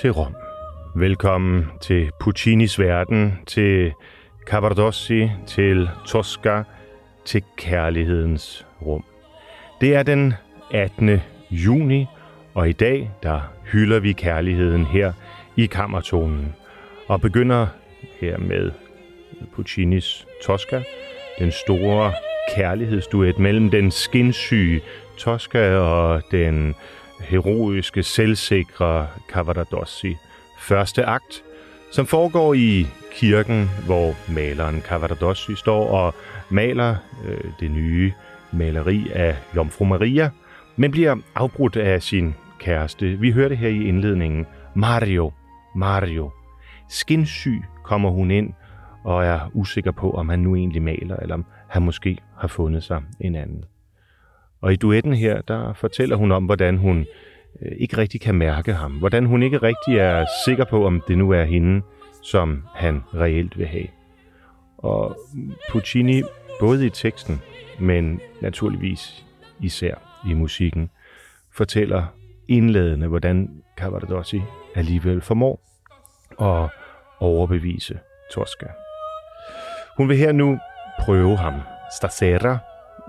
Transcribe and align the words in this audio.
Til 0.00 0.10
Rom. 0.10 0.34
Velkommen 0.94 1.66
til 1.80 2.10
Puccinis 2.20 2.78
verden, 2.78 3.38
til 3.46 3.92
Cavardossi, 4.46 5.30
til 5.46 5.88
Tosca, 6.06 6.62
til 7.24 7.42
kærlighedens 7.56 8.66
rum. 8.82 9.04
Det 9.80 9.94
er 9.94 10.02
den 10.02 10.34
18. 10.70 11.20
juni, 11.50 12.06
og 12.54 12.68
i 12.68 12.72
dag 12.72 13.10
der 13.22 13.40
hylder 13.72 14.00
vi 14.00 14.12
kærligheden 14.12 14.84
her 14.84 15.12
i 15.56 15.66
kammertonen 15.66 16.54
og 17.08 17.20
begynder 17.20 17.66
her 18.20 18.38
med 18.38 18.70
Puccinis 19.54 20.26
Tosca, 20.44 20.82
den 21.38 21.52
store 21.52 22.12
kærlighedsduet 22.54 23.38
mellem 23.38 23.70
den 23.70 23.90
skinsyge 23.90 24.80
Tosca 25.18 25.76
og 25.76 26.22
den 26.30 26.74
heroiske, 27.20 28.02
selvsikre 28.02 29.06
Cavaradossi. 29.28 30.16
Første 30.58 31.04
akt, 31.04 31.42
som 31.92 32.06
foregår 32.06 32.54
i 32.54 32.86
kirken, 33.12 33.70
hvor 33.86 34.32
maleren 34.32 34.80
Cavaradossi 34.80 35.54
står 35.56 35.88
og 35.88 36.14
maler 36.50 36.96
øh, 37.24 37.44
det 37.60 37.70
nye 37.70 38.12
maleri 38.52 39.10
af 39.14 39.36
Jomfru 39.56 39.84
Maria, 39.84 40.30
men 40.76 40.90
bliver 40.90 41.16
afbrudt 41.34 41.76
af 41.76 42.02
sin 42.02 42.34
kæreste. 42.58 43.06
Vi 43.06 43.30
hørte 43.30 43.54
her 43.54 43.68
i 43.68 43.84
indledningen, 43.84 44.46
Mario, 44.74 45.32
Mario. 45.74 46.30
Skinsyg 46.88 47.62
kommer 47.84 48.10
hun 48.10 48.30
ind 48.30 48.52
og 49.04 49.24
er 49.24 49.40
usikker 49.54 49.90
på, 49.90 50.10
om 50.10 50.28
han 50.28 50.38
nu 50.38 50.56
egentlig 50.56 50.82
maler, 50.82 51.16
eller 51.16 51.34
om 51.34 51.44
han 51.68 51.82
måske 51.82 52.18
har 52.38 52.48
fundet 52.48 52.82
sig 52.82 53.02
en 53.20 53.34
anden. 53.34 53.64
Og 54.60 54.72
i 54.72 54.76
duetten 54.76 55.14
her, 55.14 55.40
der 55.40 55.72
fortæller 55.72 56.16
hun 56.16 56.32
om, 56.32 56.44
hvordan 56.44 56.76
hun 56.76 57.06
øh, 57.62 57.72
ikke 57.76 57.98
rigtig 57.98 58.20
kan 58.20 58.34
mærke 58.34 58.72
ham. 58.72 58.92
Hvordan 58.92 59.26
hun 59.26 59.42
ikke 59.42 59.58
rigtig 59.58 59.98
er 59.98 60.26
sikker 60.46 60.64
på, 60.64 60.86
om 60.86 61.02
det 61.08 61.18
nu 61.18 61.30
er 61.30 61.44
hende, 61.44 61.82
som 62.22 62.64
han 62.74 63.02
reelt 63.14 63.58
vil 63.58 63.66
have. 63.66 63.86
Og 64.78 65.16
Puccini, 65.70 66.22
både 66.60 66.86
i 66.86 66.90
teksten, 66.90 67.40
men 67.78 68.20
naturligvis 68.40 69.26
især 69.60 69.94
i 70.28 70.34
musikken, 70.34 70.90
fortæller 71.52 72.04
indledende, 72.48 73.06
hvordan 73.06 73.62
Cavaradossi 73.76 74.40
alligevel 74.74 75.20
formår 75.20 75.60
at 76.40 76.70
overbevise 77.20 77.98
Tosca. 78.32 78.66
Hun 79.96 80.08
vil 80.08 80.16
her 80.16 80.32
nu 80.32 80.58
prøve 81.00 81.36
ham. 81.36 81.54
Stasera 81.96 82.58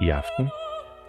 i 0.01 0.09
aften 0.09 0.49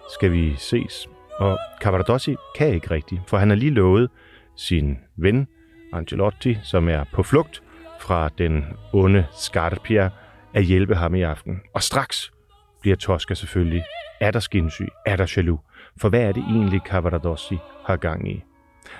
skal 0.09 0.31
vi 0.31 0.55
ses. 0.57 1.09
Og 1.39 1.59
Cavaradossi 1.81 2.35
kan 2.55 2.73
ikke 2.73 2.91
rigtigt, 2.91 3.21
for 3.27 3.37
han 3.37 3.49
har 3.49 3.55
lige 3.55 3.71
lovet 3.71 4.09
sin 4.55 4.97
ven 5.15 5.47
Angelotti, 5.93 6.57
som 6.63 6.89
er 6.89 7.03
på 7.13 7.23
flugt 7.23 7.63
fra 7.99 8.29
den 8.37 8.65
onde 8.93 9.25
Scarpia, 9.31 10.09
at 10.53 10.63
hjælpe 10.63 10.95
ham 10.95 11.15
i 11.15 11.21
aften. 11.21 11.61
Og 11.73 11.83
straks 11.83 12.31
bliver 12.81 12.95
Tosca 12.95 13.33
selvfølgelig 13.33 13.83
er 14.21 14.31
der 14.31 14.39
skinsyg, 14.39 14.87
er 15.05 15.15
der 15.15 15.33
jaloux. 15.37 15.59
For 15.97 16.09
hvad 16.09 16.21
er 16.21 16.31
det 16.31 16.43
egentlig, 16.43 16.81
Cavaradossi 16.85 17.57
har 17.85 17.95
gang 17.95 18.31
i? 18.31 18.43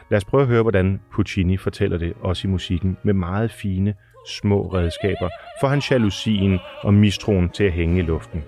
Lad 0.09 0.17
os 0.17 0.25
prøve 0.25 0.41
at 0.41 0.47
høre, 0.47 0.61
hvordan 0.61 1.01
Puccini 1.11 1.57
fortæller 1.57 1.97
det, 1.97 2.13
også 2.21 2.47
i 2.47 2.51
musikken, 2.51 2.97
med 3.03 3.13
meget 3.13 3.51
fine, 3.51 3.93
små 4.27 4.73
redskaber, 4.73 5.29
for 5.59 5.67
han 5.67 5.81
jalousien 5.91 6.59
og 6.81 6.93
mistroen 6.93 7.49
til 7.49 7.63
at 7.63 7.71
hænge 7.71 7.99
i 7.99 8.01
luften. 8.01 8.43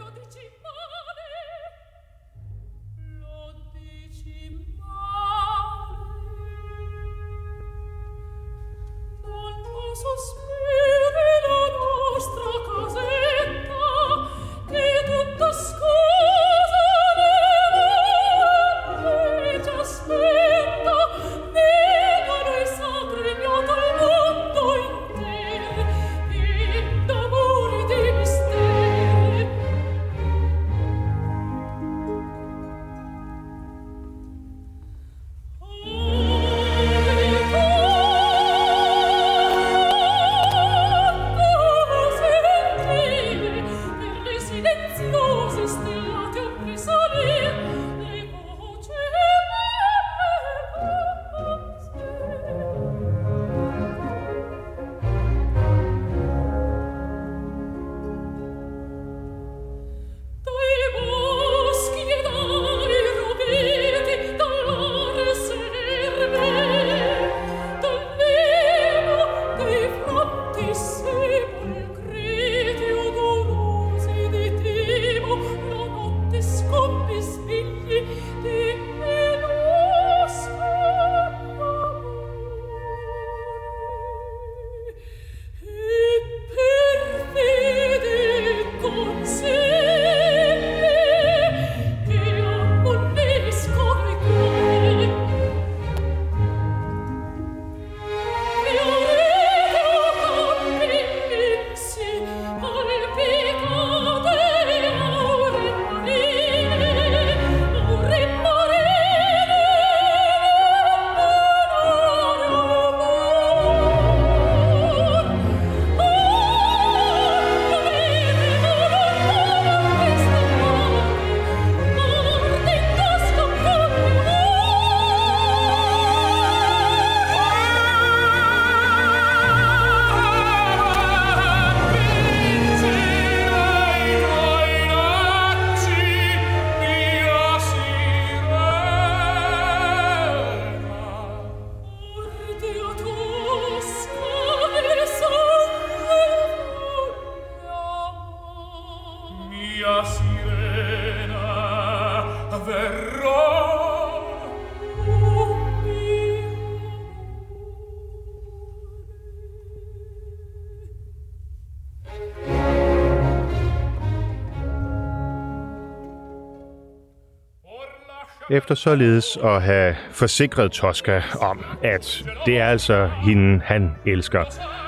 Efter 168.56 168.76
således 168.76 169.38
at 169.44 169.62
have 169.62 169.96
forsikret 170.12 170.72
Tosca 170.72 171.22
om, 171.42 171.66
at 171.84 172.24
det 172.46 172.58
er 172.58 172.66
altså 172.66 173.08
hende, 173.24 173.62
han 173.66 173.92
elsker, 174.06 174.44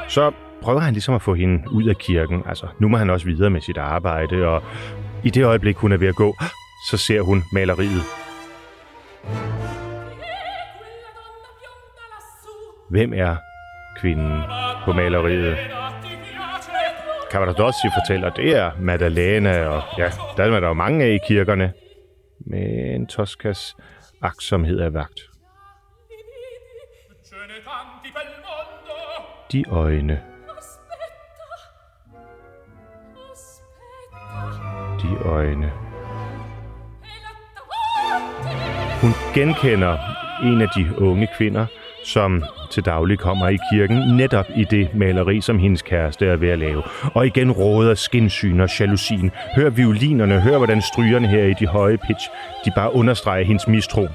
så 0.07 0.31
prøver 0.61 0.79
han 0.79 0.93
ligesom 0.93 1.15
at 1.15 1.21
få 1.21 1.33
hende 1.33 1.63
ud 1.71 1.83
af 1.83 1.97
kirken. 1.97 2.43
Altså, 2.45 2.67
nu 2.79 2.87
må 2.87 2.97
han 2.97 3.09
også 3.09 3.25
videre 3.25 3.49
med 3.49 3.61
sit 3.61 3.77
arbejde, 3.77 4.47
og 4.47 4.63
i 5.23 5.29
det 5.29 5.45
øjeblik, 5.45 5.75
hun 5.75 5.91
er 5.91 5.97
ved 5.97 6.07
at 6.07 6.15
gå, 6.15 6.35
så 6.89 6.97
ser 6.97 7.21
hun 7.21 7.43
maleriet. 7.53 8.03
Hvem 12.89 13.13
er 13.13 13.35
kvinden 14.01 14.41
på 14.85 14.93
maleriet? 14.93 15.57
Cavaradossi 17.31 17.87
fortæller, 17.99 18.29
det 18.29 18.57
er 18.57 18.71
Madalena, 18.79 19.67
og 19.67 19.83
ja, 19.97 20.09
der 20.37 20.43
er 20.43 20.59
der 20.59 20.67
jo 20.67 20.73
mange 20.73 21.05
af 21.05 21.09
i 21.09 21.19
kirkerne. 21.27 21.73
Men 22.39 23.07
Toskas 23.07 23.75
aksomhed 24.22 24.80
er 24.80 24.89
vagt. 24.89 25.19
De 29.51 29.63
øjne. 29.69 30.24
De 35.01 35.18
øjne. 35.25 35.72
Hun 39.01 39.12
genkender 39.34 39.98
en 40.44 40.62
af 40.62 40.68
de 40.75 41.00
unge 41.01 41.28
kvinder, 41.38 41.66
som 42.07 42.44
til 42.71 42.86
daglig 42.86 43.19
kommer 43.19 43.50
i 43.50 43.57
kirken 43.71 44.18
netop 44.18 44.45
i 44.56 44.63
det 44.63 44.95
maleri, 44.95 45.42
som 45.42 45.59
hendes 45.59 45.81
kæreste 45.81 46.25
er 46.25 46.36
ved 46.36 46.50
at 46.50 46.59
lave. 46.59 46.83
Og 47.13 47.27
igen 47.27 47.51
råder 47.51 47.95
skinsyn 47.95 48.59
og 48.59 48.80
jalousien. 48.80 49.31
Hør 49.56 49.69
violinerne, 49.69 50.42
hør 50.42 50.57
hvordan 50.57 50.81
strygerne 50.81 51.27
her 51.27 51.44
i 51.44 51.54
de 51.54 51.68
høje 51.68 51.98
pitch, 51.98 52.30
de 52.65 52.71
bare 52.75 52.94
understreger 52.94 53.45
hendes 53.45 53.68
mistro. 53.68 54.07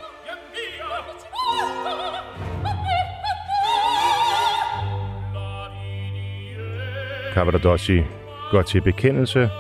Cavaradossi 7.35 8.03
går 8.50 8.62
til 8.62 8.81
bekendelse, 8.81 9.50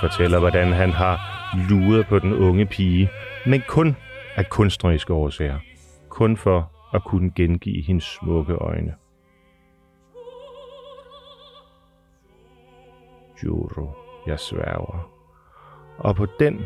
fortæller, 0.00 0.38
hvordan 0.38 0.72
han 0.72 0.90
har 0.90 1.20
luret 1.68 2.06
på 2.06 2.18
den 2.18 2.32
unge 2.32 2.66
pige, 2.66 3.10
men 3.46 3.62
kun 3.68 3.96
af 4.36 4.48
kunstneriske 4.48 5.12
årsager. 5.12 5.58
Kun 6.08 6.36
for 6.36 6.73
at 6.94 7.04
kunne 7.04 7.32
gengive 7.36 7.82
hendes 7.82 8.04
smukke 8.04 8.54
øjne. 8.54 8.94
Juro, 13.44 13.88
jeg 14.26 14.38
sværger. 14.38 15.10
Og 15.98 16.16
på 16.16 16.26
den, 16.40 16.60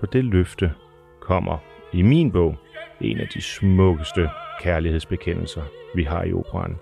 på 0.00 0.06
det 0.06 0.24
løfte 0.24 0.74
kommer 1.20 1.58
i 1.92 2.02
min 2.02 2.32
bog 2.32 2.56
en 3.00 3.20
af 3.20 3.28
de 3.28 3.40
smukkeste 3.40 4.30
kærlighedsbekendelser, 4.60 5.62
vi 5.94 6.02
har 6.02 6.24
i 6.24 6.32
operan. 6.32 6.76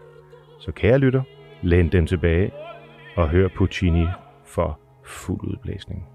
Så 0.58 0.72
kære 0.72 0.98
lytter, 0.98 1.22
læn 1.62 1.92
dem 1.92 2.06
tilbage 2.06 2.52
og 3.16 3.28
hør 3.28 3.48
Puccini 3.56 4.06
for 4.44 4.80
fuld 5.04 5.40
udblæsning. 5.44 6.11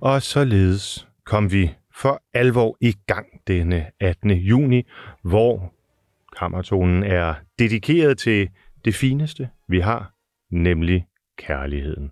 Og 0.00 0.22
således 0.22 1.08
kom 1.24 1.52
vi 1.52 1.74
for 1.94 2.22
alvor 2.34 2.76
i 2.80 2.94
gang 3.06 3.26
denne 3.46 3.86
18. 4.00 4.30
juni, 4.30 4.86
hvor 5.22 5.74
kammertonen 6.38 7.02
er 7.02 7.34
dedikeret 7.58 8.18
til 8.18 8.48
det 8.84 8.94
fineste, 8.94 9.48
vi 9.68 9.80
har, 9.80 10.12
nemlig 10.50 11.06
kærligheden. 11.38 12.10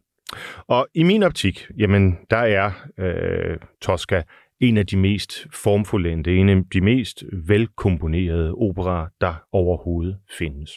Og 0.66 0.88
i 0.94 1.02
min 1.02 1.22
optik, 1.22 1.66
jamen, 1.78 2.18
der 2.30 2.36
er 2.36 2.70
øh, 2.98 3.58
Tosca 3.80 4.22
en 4.60 4.76
af 4.76 4.86
de 4.86 4.96
mest 4.96 5.46
formfuldendte, 5.52 6.36
en 6.36 6.48
af 6.48 6.62
de 6.72 6.80
mest 6.80 7.24
velkomponerede 7.32 8.54
operer, 8.54 9.06
der 9.20 9.34
overhovedet 9.52 10.18
findes. 10.38 10.70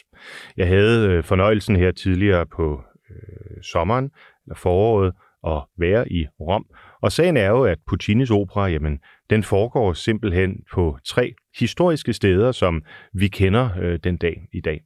Jeg 0.56 0.68
havde 0.68 1.08
øh, 1.08 1.24
fornøjelsen 1.24 1.76
her 1.76 1.92
tidligere 1.92 2.46
på 2.46 2.82
øh, 3.10 3.62
sommeren, 3.62 4.10
eller 4.46 4.56
foråret, 4.56 5.14
at 5.46 5.64
være 5.78 6.12
i 6.12 6.26
Rom, 6.40 6.66
og 7.02 7.12
sagen 7.12 7.36
er 7.36 7.48
jo, 7.48 7.64
at 7.64 7.78
Puccinis 7.88 8.30
opera, 8.30 8.66
jamen, 8.68 8.98
den 9.30 9.42
foregår 9.42 9.92
simpelthen 9.92 10.56
på 10.72 10.98
tre 11.06 11.34
historiske 11.58 12.12
steder, 12.12 12.52
som 12.52 12.82
vi 13.14 13.28
kender 13.28 13.70
øh, 13.80 13.98
den 14.04 14.16
dag 14.16 14.42
i 14.52 14.60
dag. 14.60 14.80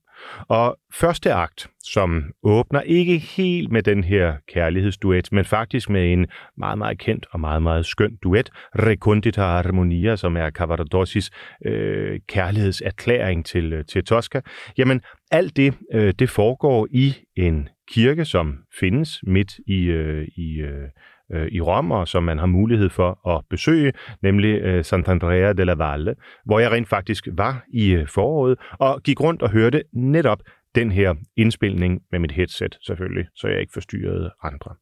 Og 0.49 0.79
første 0.95 1.33
akt, 1.33 1.69
som 1.85 2.25
åbner 2.43 2.81
ikke 2.81 3.19
helt 3.19 3.73
med 3.73 3.83
den 3.83 4.05
her 4.05 4.35
kærlighedsduet, 4.49 5.33
men 5.33 5.45
faktisk 5.45 5.91
med 5.91 6.13
en 6.13 6.27
meget, 6.57 6.79
meget 6.79 6.99
kendt 6.99 7.27
og 7.31 7.41
meget, 7.41 7.63
meget 7.63 7.87
skøn 7.87 8.17
duet, 8.23 8.51
Recondita 8.75 9.41
Harmonia, 9.41 10.17
som 10.17 10.37
er 10.37 10.51
Cavaradossis 10.51 11.31
øh, 11.67 12.21
kærlighedserklæring 12.29 13.47
til, 13.47 13.73
øh, 13.73 13.85
til 13.85 14.05
Tosca. 14.05 14.41
Jamen, 14.79 15.01
alt 15.31 15.57
det, 15.57 15.75
øh, 15.93 16.15
det 16.19 16.31
foregår 16.31 16.89
i 16.91 17.15
en 17.37 17.69
kirke, 17.89 18.25
som 18.25 18.59
findes 18.81 19.21
midt 19.27 19.59
i, 19.67 19.83
øh, 19.85 20.29
i 20.37 20.61
øh, 20.61 20.89
øh, 21.33 21.47
i 21.47 21.61
Rom, 21.61 21.90
og 21.90 22.09
som 22.09 22.23
man 22.23 22.38
har 22.38 22.47
mulighed 22.47 22.90
for 22.90 23.28
at 23.37 23.45
besøge, 23.50 23.92
nemlig 24.23 24.61
øh, 24.61 24.80
Sant'Andrea 24.80 25.52
della 25.52 25.75
Valle, 25.75 26.14
hvor 26.45 26.59
jeg 26.59 26.71
rent 26.71 26.88
faktisk 26.88 27.28
var 27.33 27.64
i 27.73 27.90
øh, 27.90 28.09
foråret 28.09 28.59
og 28.73 29.02
gik 29.02 29.21
rundt 29.21 29.42
og 29.42 29.50
hørte 29.50 29.83
netop 29.92 30.38
den 30.75 30.92
her 30.92 31.14
indspilning 31.37 32.00
med 32.11 32.18
mit 32.18 32.33
headset 32.33 32.78
selvfølgelig, 32.87 33.26
så 33.35 33.49
jeg 33.49 33.61
ikke 33.61 33.73
forstyrrede 33.73 34.30
andre. 34.42 34.75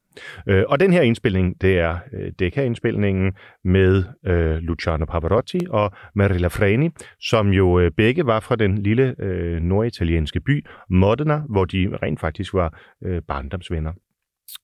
Øh, 0.48 0.64
og 0.68 0.80
den 0.80 0.92
her 0.92 1.02
indspilning, 1.02 1.60
det 1.60 1.78
er 1.78 1.98
øh, 2.12 2.32
Decca-indspilningen 2.38 3.32
med 3.64 4.04
øh, 4.26 4.56
Luciano 4.56 5.04
Pavarotti 5.04 5.60
og 5.70 5.92
Marilla 6.14 6.48
Freni, 6.48 6.90
som 7.20 7.48
jo 7.48 7.80
øh, 7.80 7.90
begge 7.96 8.26
var 8.26 8.40
fra 8.40 8.56
den 8.56 8.78
lille 8.78 9.14
øh, 9.18 9.60
norditalienske 9.60 10.40
by 10.40 10.66
Modena, 10.90 11.42
hvor 11.48 11.64
de 11.64 11.96
rent 12.02 12.20
faktisk 12.20 12.54
var 12.54 12.80
øh, 13.04 13.22
barndomsvenner. 13.28 13.92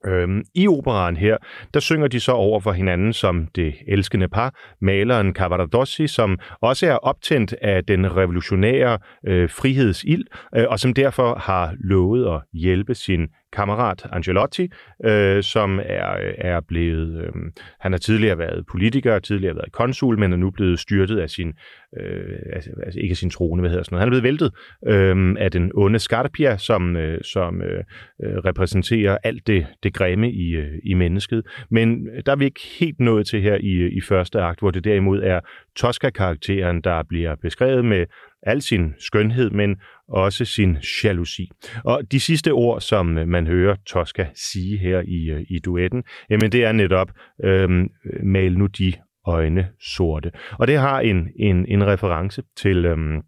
Øhm, 0.06 0.42
I 0.54 0.68
operan 0.68 1.16
her, 1.16 1.37
der 1.75 1.80
synger 1.80 2.08
de 2.08 2.20
så 2.20 2.32
over 2.32 2.60
for 2.60 2.72
hinanden 2.72 3.12
som 3.12 3.46
det 3.46 3.75
elskende 3.88 4.28
par, 4.28 4.54
maleren 4.80 5.34
Cavaradossi, 5.34 6.06
som 6.06 6.38
også 6.60 6.87
er 6.87 6.96
optændt 6.96 7.52
af 7.52 7.84
den 7.84 8.16
revolutionære 8.16 8.99
øh, 9.26 9.50
frihedsild, 9.50 10.25
øh, 10.56 10.64
og 10.68 10.80
som 10.80 10.94
derfor 10.94 11.38
har 11.38 11.75
lovet 11.80 12.34
at 12.34 12.42
hjælpe 12.52 12.94
sin 12.94 13.28
kammerat 13.52 14.07
Angelotti, 14.12 14.69
øh, 15.04 15.42
som 15.42 15.78
er, 15.78 16.33
er 16.38 16.61
blevet, 16.61 17.25
øh, 17.25 17.33
han 17.80 17.92
har 17.92 17.99
tidligere 17.99 18.38
været 18.38 18.64
politiker, 18.71 19.19
tidligere 19.19 19.57
været 19.57 19.73
konsul, 19.73 20.19
men 20.19 20.33
er 20.33 20.37
nu 20.37 20.50
blevet 20.50 20.78
styrtet 20.78 21.19
af 21.19 21.30
sin, 21.30 21.52
øh, 22.00 22.38
altså, 22.52 22.71
altså 22.85 23.00
ikke 23.00 23.12
af 23.12 23.16
sin 23.16 23.30
trone, 23.30 23.61
hvad 23.61 23.71
hedder 23.71 23.85
sådan 23.85 23.95
noget. 23.95 24.00
Han 24.00 24.09
er 24.09 24.11
blevet 24.11 24.25
væltet 24.25 24.52
øh, 24.87 25.37
af 25.38 25.50
den 25.50 25.71
onde 25.75 25.99
Scarpia, 25.99 26.57
som, 26.57 26.97
øh, 26.97 27.21
som 27.25 27.62
øh, 27.62 27.85
øh, 28.25 28.37
repræsenterer 28.37 29.19
alt 29.25 29.47
det, 29.47 29.66
det 29.83 29.95
grimme 29.95 30.33
i, 30.33 30.50
øh, 30.50 30.78
i 30.85 30.95
mennesket. 30.95 31.47
Men 31.71 32.09
der 32.26 32.33
er 32.33 32.37
vi 32.37 32.45
ikke 32.45 32.61
helt 32.80 33.00
nået 33.00 33.26
til 33.26 33.42
her 33.42 33.54
i, 33.54 33.73
øh, 33.73 33.92
i 33.92 34.00
første 34.00 34.40
akt, 34.40 34.61
hvor 34.61 34.71
det 34.71 34.85
derimod 34.85 35.23
er 35.23 35.40
Tosca-karakteren, 35.76 36.80
der 36.80 37.02
bliver 37.09 37.35
beskrevet 37.35 37.85
med 37.85 38.07
al 38.42 38.62
sin 38.62 38.94
skønhed, 38.99 39.50
men 39.50 39.76
også 40.09 40.44
sin 40.44 40.76
jalousi. 41.04 41.50
Og 41.85 42.12
de 42.12 42.20
sidste 42.20 42.52
ord, 42.52 42.80
som 42.80 43.18
øh, 43.18 43.28
man 43.28 43.47
hører 43.47 43.76
Tosca 43.87 44.26
sige 44.35 44.78
her 44.78 45.02
i, 45.09 45.30
øh, 45.30 45.47
i 45.49 45.59
duetten, 45.59 46.04
jamen 46.30 46.52
det 46.52 46.64
er 46.64 46.73
netop, 46.73 47.11
øhm, 47.44 47.88
mal 48.23 48.59
nu 48.59 48.66
de 48.66 48.92
øjne 49.26 49.68
sorte. 49.80 50.30
Og 50.59 50.66
det 50.66 50.78
har 50.78 51.00
en, 51.00 51.28
en, 51.37 51.66
en 51.68 51.87
reference 51.87 52.42
til, 52.56 52.85
øhm, 52.85 53.23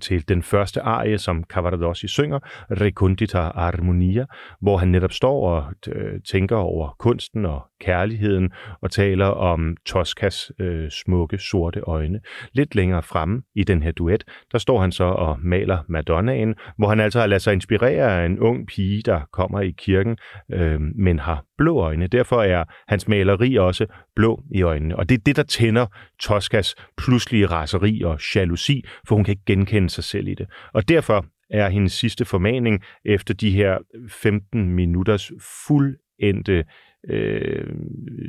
til 0.00 0.28
den 0.28 0.42
første 0.42 0.80
arie, 0.80 1.18
som 1.18 1.44
Cavaradossi 1.44 2.08
synger, 2.08 2.38
Recondita 2.70 3.38
Armonia, 3.38 4.26
hvor 4.60 4.76
han 4.76 4.88
netop 4.88 5.12
står 5.12 5.48
og 5.48 5.72
øh, 5.88 6.20
tænker 6.30 6.56
over 6.56 6.96
kunsten 6.98 7.46
og 7.46 7.62
kærligheden 7.82 8.50
og 8.82 8.90
taler 8.90 9.26
om 9.26 9.76
Toskas 9.86 10.52
øh, 10.60 10.90
smukke 10.90 11.38
sorte 11.38 11.80
øjne. 11.80 12.20
Lidt 12.52 12.74
længere 12.74 13.02
fremme 13.02 13.42
i 13.54 13.64
den 13.64 13.82
her 13.82 13.92
duet, 13.92 14.24
der 14.52 14.58
står 14.58 14.80
han 14.80 14.92
så 14.92 15.04
og 15.04 15.38
maler 15.42 15.78
Madonnaen, 15.88 16.54
hvor 16.78 16.88
han 16.88 17.00
altså 17.00 17.20
har 17.20 17.26
ladet 17.26 17.42
sig 17.42 17.52
inspirere 17.52 18.22
af 18.22 18.26
en 18.26 18.38
ung 18.38 18.66
pige, 18.66 19.02
der 19.02 19.20
kommer 19.32 19.60
i 19.60 19.70
kirken, 19.78 20.16
øh, 20.52 20.80
men 20.80 21.18
har 21.18 21.44
blå 21.58 21.78
øjne. 21.78 22.06
Derfor 22.06 22.42
er 22.42 22.64
hans 22.88 23.08
maleri 23.08 23.56
også 23.56 23.86
blå 24.16 24.42
i 24.54 24.62
øjnene. 24.62 24.96
Og 24.96 25.08
det 25.08 25.18
er 25.18 25.22
det, 25.26 25.36
der 25.36 25.42
tænder 25.42 25.86
Toskas 26.20 26.74
pludselige 26.96 27.46
raseri 27.46 28.02
og 28.04 28.20
jalousi, 28.34 28.84
for 29.08 29.14
hun 29.14 29.24
kan 29.24 29.32
ikke 29.32 29.44
genkende 29.46 29.90
sig 29.90 30.04
selv 30.04 30.28
i 30.28 30.34
det. 30.34 30.46
Og 30.74 30.88
derfor 30.88 31.26
er 31.50 31.68
hendes 31.68 31.92
sidste 31.92 32.24
formaning 32.24 32.82
efter 33.04 33.34
de 33.34 33.50
her 33.50 33.78
15 34.08 34.68
minutters 34.68 35.32
fuldendte 35.66 36.64
øh, 37.08 37.66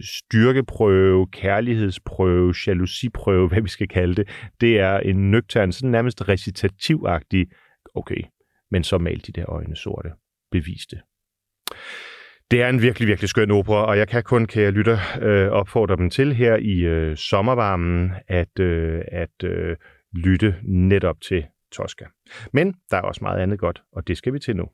styrkeprøve, 0.01 1.27
kærlighedsprøve, 1.27 2.53
jalousiprøve, 2.67 3.47
hvad 3.49 3.61
vi 3.61 3.69
skal 3.69 3.87
kalde 3.87 4.15
det, 4.15 4.29
det 4.61 4.79
er 4.79 4.99
en 4.99 5.31
nøgtern, 5.31 5.71
sådan 5.71 5.91
nærmest 5.91 6.27
recitativagtig, 6.29 7.47
okay, 7.95 8.23
men 8.71 8.83
så 8.83 8.97
mal 8.97 9.21
de 9.27 9.31
der 9.31 9.49
øjne 9.49 9.75
sorte, 9.75 10.09
beviste. 10.51 11.01
Det 12.51 12.61
er 12.61 12.69
en 12.69 12.81
virkelig, 12.81 13.07
virkelig 13.07 13.29
skøn 13.29 13.51
opera, 13.51 13.85
og 13.85 13.97
jeg 13.97 14.07
kan 14.07 14.23
kun, 14.23 14.45
kan 14.45 14.63
jeg 14.63 14.71
lytte, 14.71 14.97
øh, 15.21 15.49
opfordre 15.49 15.95
dem 15.95 16.09
til 16.09 16.33
her 16.33 16.55
i 16.55 16.79
øh, 16.79 17.17
sommervarmen, 17.17 18.11
at, 18.27 18.59
øh, 18.59 19.01
at 19.11 19.43
øh, 19.43 19.75
lytte 20.13 20.55
netop 20.63 21.21
til 21.21 21.45
Tosca. 21.71 22.05
Men 22.53 22.75
der 22.91 22.97
er 22.97 23.01
også 23.01 23.19
meget 23.23 23.39
andet 23.39 23.59
godt, 23.59 23.81
og 23.91 24.07
det 24.07 24.17
skal 24.17 24.33
vi 24.33 24.39
til 24.39 24.55
nu. 24.55 24.65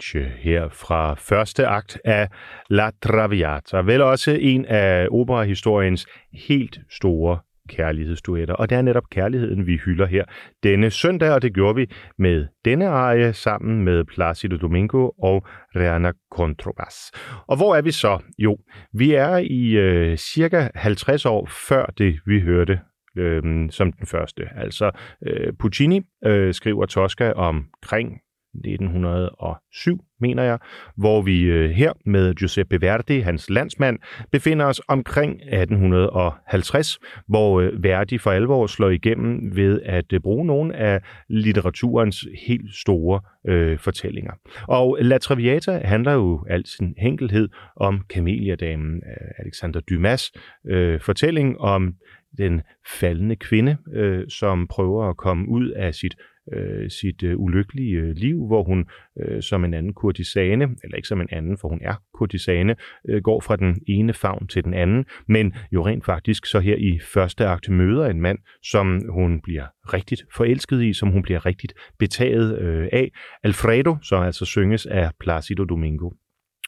Felice 0.00 0.32
her 0.38 0.68
fra 0.68 1.14
første 1.14 1.66
akt 1.66 1.98
af 2.04 2.28
La 2.70 2.90
Traviata. 3.02 3.76
Vel 3.76 4.02
også 4.02 4.38
en 4.40 4.64
af 4.64 5.08
operahistoriens 5.10 6.06
helt 6.32 6.78
store 6.90 7.38
kærlighedsduetter. 7.68 8.54
Og 8.54 8.70
det 8.70 8.78
er 8.78 8.82
netop 8.82 9.10
kærligheden, 9.10 9.66
vi 9.66 9.76
hylder 9.76 10.06
her 10.06 10.24
denne 10.62 10.90
søndag, 10.90 11.32
og 11.32 11.42
det 11.42 11.54
gjorde 11.54 11.74
vi 11.74 11.86
med 12.18 12.46
denne 12.64 12.88
arie 12.88 13.32
sammen 13.32 13.84
med 13.84 14.04
Placido 14.04 14.56
Domingo 14.56 15.10
og 15.22 15.46
Reana 15.76 16.12
Controbas. 16.32 17.12
Og 17.46 17.56
hvor 17.56 17.76
er 17.76 17.82
vi 17.82 17.90
så? 17.90 18.18
Jo, 18.38 18.58
vi 18.92 19.12
er 19.12 19.36
i 19.36 19.70
øh, 19.70 20.16
cirka 20.16 20.68
50 20.74 21.26
år 21.26 21.46
før 21.68 21.86
det, 21.98 22.20
vi 22.26 22.40
hørte 22.40 22.80
øh, 23.16 23.42
som 23.70 23.92
den 23.92 24.06
første. 24.06 24.42
Altså 24.56 24.90
øh, 25.26 25.52
Puccini 25.58 26.00
øh, 26.24 26.54
skriver 26.54 26.86
Tosca 26.86 27.32
omkring 27.32 28.20
1907, 28.54 30.04
mener 30.20 30.42
jeg, 30.42 30.58
hvor 30.96 31.22
vi 31.22 31.42
øh, 31.42 31.70
her 31.70 31.92
med 32.06 32.34
Giuseppe 32.34 32.80
Verdi, 32.80 33.18
hans 33.20 33.50
landsmand, 33.50 33.98
befinder 34.32 34.66
os 34.66 34.80
omkring 34.88 35.32
1850, 35.32 36.98
hvor 37.28 37.60
øh, 37.60 37.82
Verdi 37.82 38.18
for 38.18 38.30
alvor 38.30 38.66
slår 38.66 38.90
igennem 38.90 39.56
ved 39.56 39.80
at 39.84 40.12
øh, 40.12 40.20
bruge 40.20 40.46
nogle 40.46 40.76
af 40.76 41.00
litteraturens 41.28 42.26
helt 42.46 42.74
store 42.74 43.20
øh, 43.48 43.78
fortællinger. 43.78 44.32
Og 44.68 44.98
La 45.00 45.18
Traviata 45.18 45.80
handler 45.84 46.12
jo 46.12 46.44
al 46.48 46.66
sin 46.66 46.94
enkelhed 46.98 47.48
om 47.76 48.00
kameliadamen 48.10 48.96
øh, 48.96 49.28
Alexander 49.38 49.80
Dumas 49.80 50.32
øh, 50.66 51.00
fortælling 51.00 51.60
om 51.60 51.94
den 52.38 52.60
faldende 53.00 53.36
kvinde, 53.36 53.76
øh, 53.94 54.24
som 54.28 54.66
prøver 54.66 55.08
at 55.10 55.16
komme 55.16 55.48
ud 55.48 55.68
af 55.68 55.94
sit 55.94 56.14
øh, 56.52 56.90
sit 56.90 57.22
øh, 57.22 57.38
ulykkelige 57.38 57.96
øh, 57.96 58.16
liv, 58.16 58.46
hvor 58.46 58.62
hun 58.64 58.88
øh, 59.20 59.42
som 59.42 59.64
en 59.64 59.74
anden 59.74 59.94
kurtisane, 59.94 60.64
eller 60.84 60.96
ikke 60.96 61.08
som 61.08 61.20
en 61.20 61.28
anden, 61.32 61.58
for 61.58 61.68
hun 61.68 61.80
er 61.82 61.94
kurtisane, 62.14 62.76
øh, 63.08 63.22
går 63.22 63.40
fra 63.40 63.56
den 63.56 63.80
ene 63.88 64.12
favn 64.12 64.46
til 64.46 64.64
den 64.64 64.74
anden, 64.74 65.04
men 65.28 65.54
jo 65.72 65.86
rent 65.86 66.04
faktisk 66.04 66.46
så 66.46 66.60
her 66.60 66.76
i 66.76 66.98
første 67.14 67.46
akt 67.46 67.70
møder 67.70 68.06
en 68.06 68.20
mand, 68.20 68.38
som 68.62 69.00
hun 69.08 69.40
bliver 69.42 69.66
rigtigt 69.94 70.24
forelsket 70.36 70.82
i, 70.82 70.92
som 70.92 71.10
hun 71.10 71.22
bliver 71.22 71.46
rigtigt 71.46 71.72
betaget 71.98 72.58
øh, 72.58 72.88
af. 72.92 73.10
Alfredo, 73.44 73.96
som 74.02 74.22
altså 74.22 74.44
synges 74.44 74.86
af 74.86 75.10
Placido 75.20 75.64
Domingo. 75.64 76.10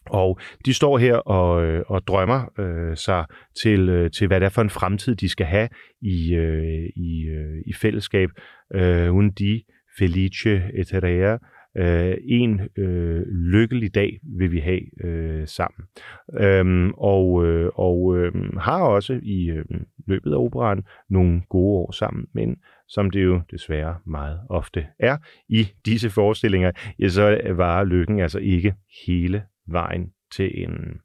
Og 0.06 0.40
de 0.64 0.74
står 0.74 0.98
her 0.98 1.16
og, 1.16 1.64
øh, 1.64 1.84
og 1.88 2.06
drømmer 2.06 2.60
øh, 2.60 2.96
sig 2.96 3.24
til, 3.62 3.88
øh, 3.88 4.10
til, 4.10 4.26
hvad 4.26 4.40
det 4.40 4.46
er 4.46 4.50
for 4.50 4.62
en 4.62 4.70
fremtid, 4.70 5.14
de 5.14 5.28
skal 5.28 5.46
have 5.46 5.68
i, 6.02 6.34
øh, 6.34 6.88
i, 6.96 7.26
øh, 7.28 7.62
i 7.66 7.72
fællesskab. 7.72 8.28
Øh, 8.74 9.08
de 9.08 9.30
di 9.38 9.64
felice 9.98 10.62
eterea. 10.74 11.38
Øh, 11.76 12.16
en 12.24 12.60
øh, 12.78 13.22
lykkelig 13.28 13.94
dag 13.94 14.20
vil 14.38 14.52
vi 14.52 14.58
have 14.58 15.04
øh, 15.04 15.46
sammen. 15.46 15.86
Øhm, 16.40 16.90
og 16.90 17.46
øh, 17.46 17.70
og 17.74 18.18
øh, 18.18 18.32
har 18.58 18.82
også 18.82 19.20
i 19.22 19.50
øh, 19.50 19.64
løbet 20.06 20.32
af 20.32 20.36
operan 20.36 20.82
nogle 21.10 21.42
gode 21.48 21.78
år 21.78 21.92
sammen, 21.92 22.26
men 22.34 22.56
som 22.88 23.10
det 23.10 23.24
jo 23.24 23.40
desværre 23.50 23.96
meget 24.06 24.40
ofte 24.50 24.86
er 25.00 25.16
i 25.48 25.68
disse 25.86 26.10
forestillinger, 26.10 26.72
ja, 26.98 27.08
så 27.08 27.40
varer 27.56 27.84
lykken 27.84 28.20
altså 28.20 28.38
ikke 28.38 28.74
hele 29.06 29.42
vejen 29.68 30.10
til 30.32 30.62
enden. 30.62 31.00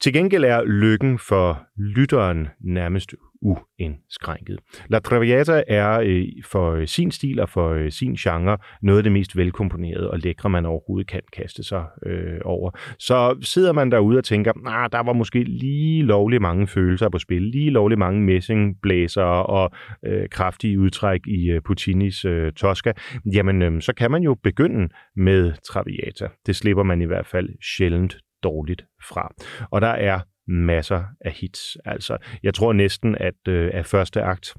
Til 0.00 0.12
gengæld 0.12 0.44
er 0.44 0.64
lykken 0.64 1.18
for 1.18 1.66
lytteren 1.76 2.48
nærmest 2.60 3.14
uindskrænket. 3.46 4.58
La 4.88 4.98
Traviata 4.98 5.62
er 5.68 6.00
øh, 6.04 6.24
for 6.44 6.72
øh, 6.72 6.86
sin 6.86 7.10
stil 7.10 7.40
og 7.40 7.48
for 7.48 7.70
øh, 7.70 7.90
sin 7.90 8.14
genre 8.14 8.58
noget 8.82 8.98
af 8.98 9.02
det 9.02 9.12
mest 9.12 9.36
velkomponerede 9.36 10.10
og 10.10 10.18
lækre, 10.18 10.48
man 10.50 10.66
overhovedet 10.66 11.08
kan 11.08 11.20
kaste 11.32 11.62
sig 11.62 11.84
øh, 12.06 12.40
over. 12.44 12.70
Så 12.98 13.36
sidder 13.42 13.72
man 13.72 13.90
derude 13.90 14.18
og 14.18 14.24
tænker, 14.24 14.52
nah, 14.64 14.88
der 14.92 15.02
var 15.02 15.12
måske 15.12 15.42
lige 15.42 16.02
lovligt 16.02 16.42
mange 16.42 16.66
følelser 16.66 17.08
på 17.08 17.18
spil, 17.18 17.42
lige 17.42 17.70
lovligt 17.70 17.98
mange 17.98 18.20
messingblæser 18.20 19.22
og 19.22 19.70
øh, 20.06 20.28
kraftige 20.28 20.80
udtræk 20.80 21.20
i 21.26 21.50
øh, 21.50 21.62
Puccinis 21.62 22.24
øh, 22.24 22.52
Tosca, 22.52 22.92
jamen 23.34 23.62
øh, 23.62 23.82
så 23.82 23.92
kan 23.94 24.10
man 24.10 24.22
jo 24.22 24.34
begynde 24.42 24.88
med 25.16 25.52
Traviata. 25.72 26.28
Det 26.46 26.56
slipper 26.56 26.82
man 26.82 27.02
i 27.02 27.04
hvert 27.04 27.26
fald 27.26 27.48
sjældent 27.76 28.16
dårligt 28.42 28.84
fra. 29.08 29.34
Og 29.70 29.80
der 29.80 29.88
er 29.88 30.20
masser 30.48 31.04
af 31.20 31.32
hits. 31.32 31.76
Altså, 31.84 32.16
jeg 32.42 32.54
tror 32.54 32.72
næsten, 32.72 33.16
at, 33.20 33.48
øh, 33.48 33.70
at 33.72 33.86
første 33.86 34.22
akt 34.22 34.54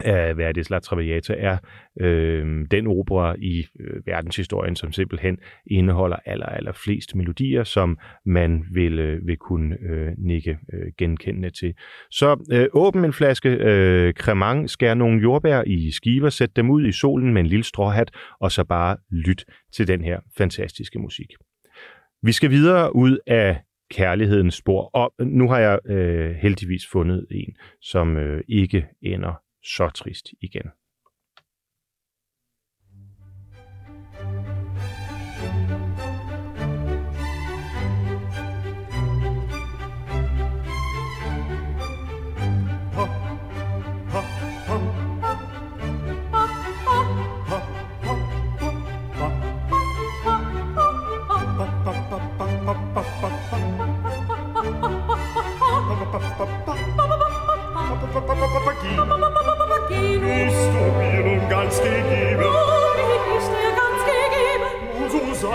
af 0.00 0.36
Verdis 0.36 0.70
La 0.70 0.78
Traviata 0.78 1.34
er 1.38 1.58
øh, 2.00 2.66
den 2.70 2.86
opera 2.86 3.34
i 3.38 3.66
øh, 3.80 4.06
verdenshistorien, 4.06 4.76
som 4.76 4.92
simpelthen 4.92 5.38
indeholder 5.66 6.16
aller, 6.26 6.46
aller 6.46 6.72
flest 6.72 7.14
melodier, 7.14 7.64
som 7.64 7.98
man 8.26 8.64
vil, 8.72 8.98
øh, 8.98 9.26
vil 9.26 9.36
kunne 9.36 9.76
øh, 9.90 10.12
nikke 10.18 10.58
øh, 10.72 10.92
genkendende 10.98 11.50
til. 11.50 11.74
Så 12.10 12.46
øh, 12.52 12.66
åbn 12.72 13.04
en 13.04 13.12
flaske 13.12 13.48
øh, 13.48 14.12
cremant, 14.12 14.70
skær 14.70 14.94
nogle 14.94 15.20
jordbær 15.20 15.62
i 15.66 15.90
skiver, 15.90 16.28
sæt 16.28 16.56
dem 16.56 16.70
ud 16.70 16.86
i 16.86 16.92
solen 16.92 17.32
med 17.32 17.40
en 17.40 17.46
lille 17.46 17.64
stråhat, 17.64 18.10
og 18.40 18.52
så 18.52 18.64
bare 18.64 18.96
lyt 19.10 19.44
til 19.72 19.88
den 19.88 20.04
her 20.04 20.20
fantastiske 20.38 20.98
musik. 20.98 21.28
Vi 22.22 22.32
skal 22.32 22.50
videre 22.50 22.96
ud 22.96 23.18
af 23.26 23.60
kærlighedens 23.90 24.54
spor, 24.54 24.90
og 24.94 25.12
nu 25.18 25.48
har 25.48 25.58
jeg 25.58 25.78
øh, 25.86 26.34
heldigvis 26.34 26.86
fundet 26.92 27.26
en, 27.30 27.56
som 27.80 28.16
øh, 28.16 28.44
ikke 28.48 28.86
ender 29.02 29.42
så 29.62 29.88
trist 29.88 30.28
igen. 30.40 30.70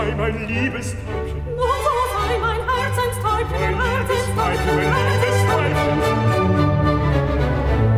sei 0.04 0.14
mein 0.16 0.46
liebes 0.46 0.92
Täubchen. 0.92 1.42
Nun 1.46 1.78
so 1.86 1.94
sei 2.14 2.32
mein 2.38 2.60
Herzenstäubchen, 2.68 3.74
Herzenstäubchen, 3.80 4.78
Herzenstäubchen. 4.80 5.98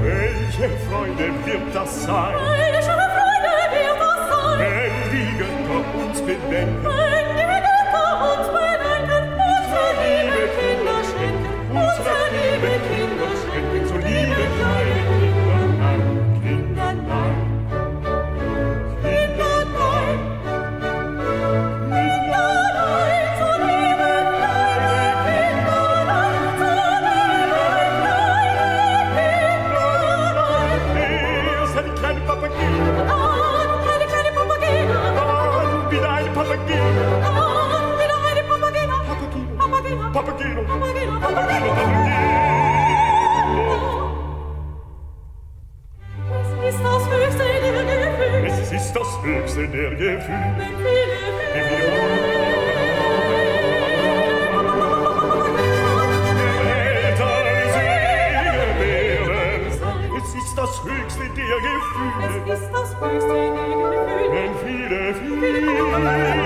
Welche 0.03 0.69
Freude 0.89 1.27
wird 1.45 1.75
das 1.75 2.05
sein? 2.05 2.35
Welche 2.35 2.83
Freude 2.83 3.55
wird 3.73 3.99
das 4.01 4.21
sein? 4.31 4.57
Wenn 4.61 4.95
die 5.13 5.31
Götter 5.39 5.83
uns 6.05 6.19
bedenken. 6.21 7.06
Gefühle. 49.97 50.57
Es 60.17 60.27
ist 60.35 60.63
das 60.77 61.01
höchste 61.03 61.29
der 61.35 61.59
Gefühle. 61.61 62.27
Wenn 64.33 64.53
viele, 64.65 65.15
viele, 65.15 66.46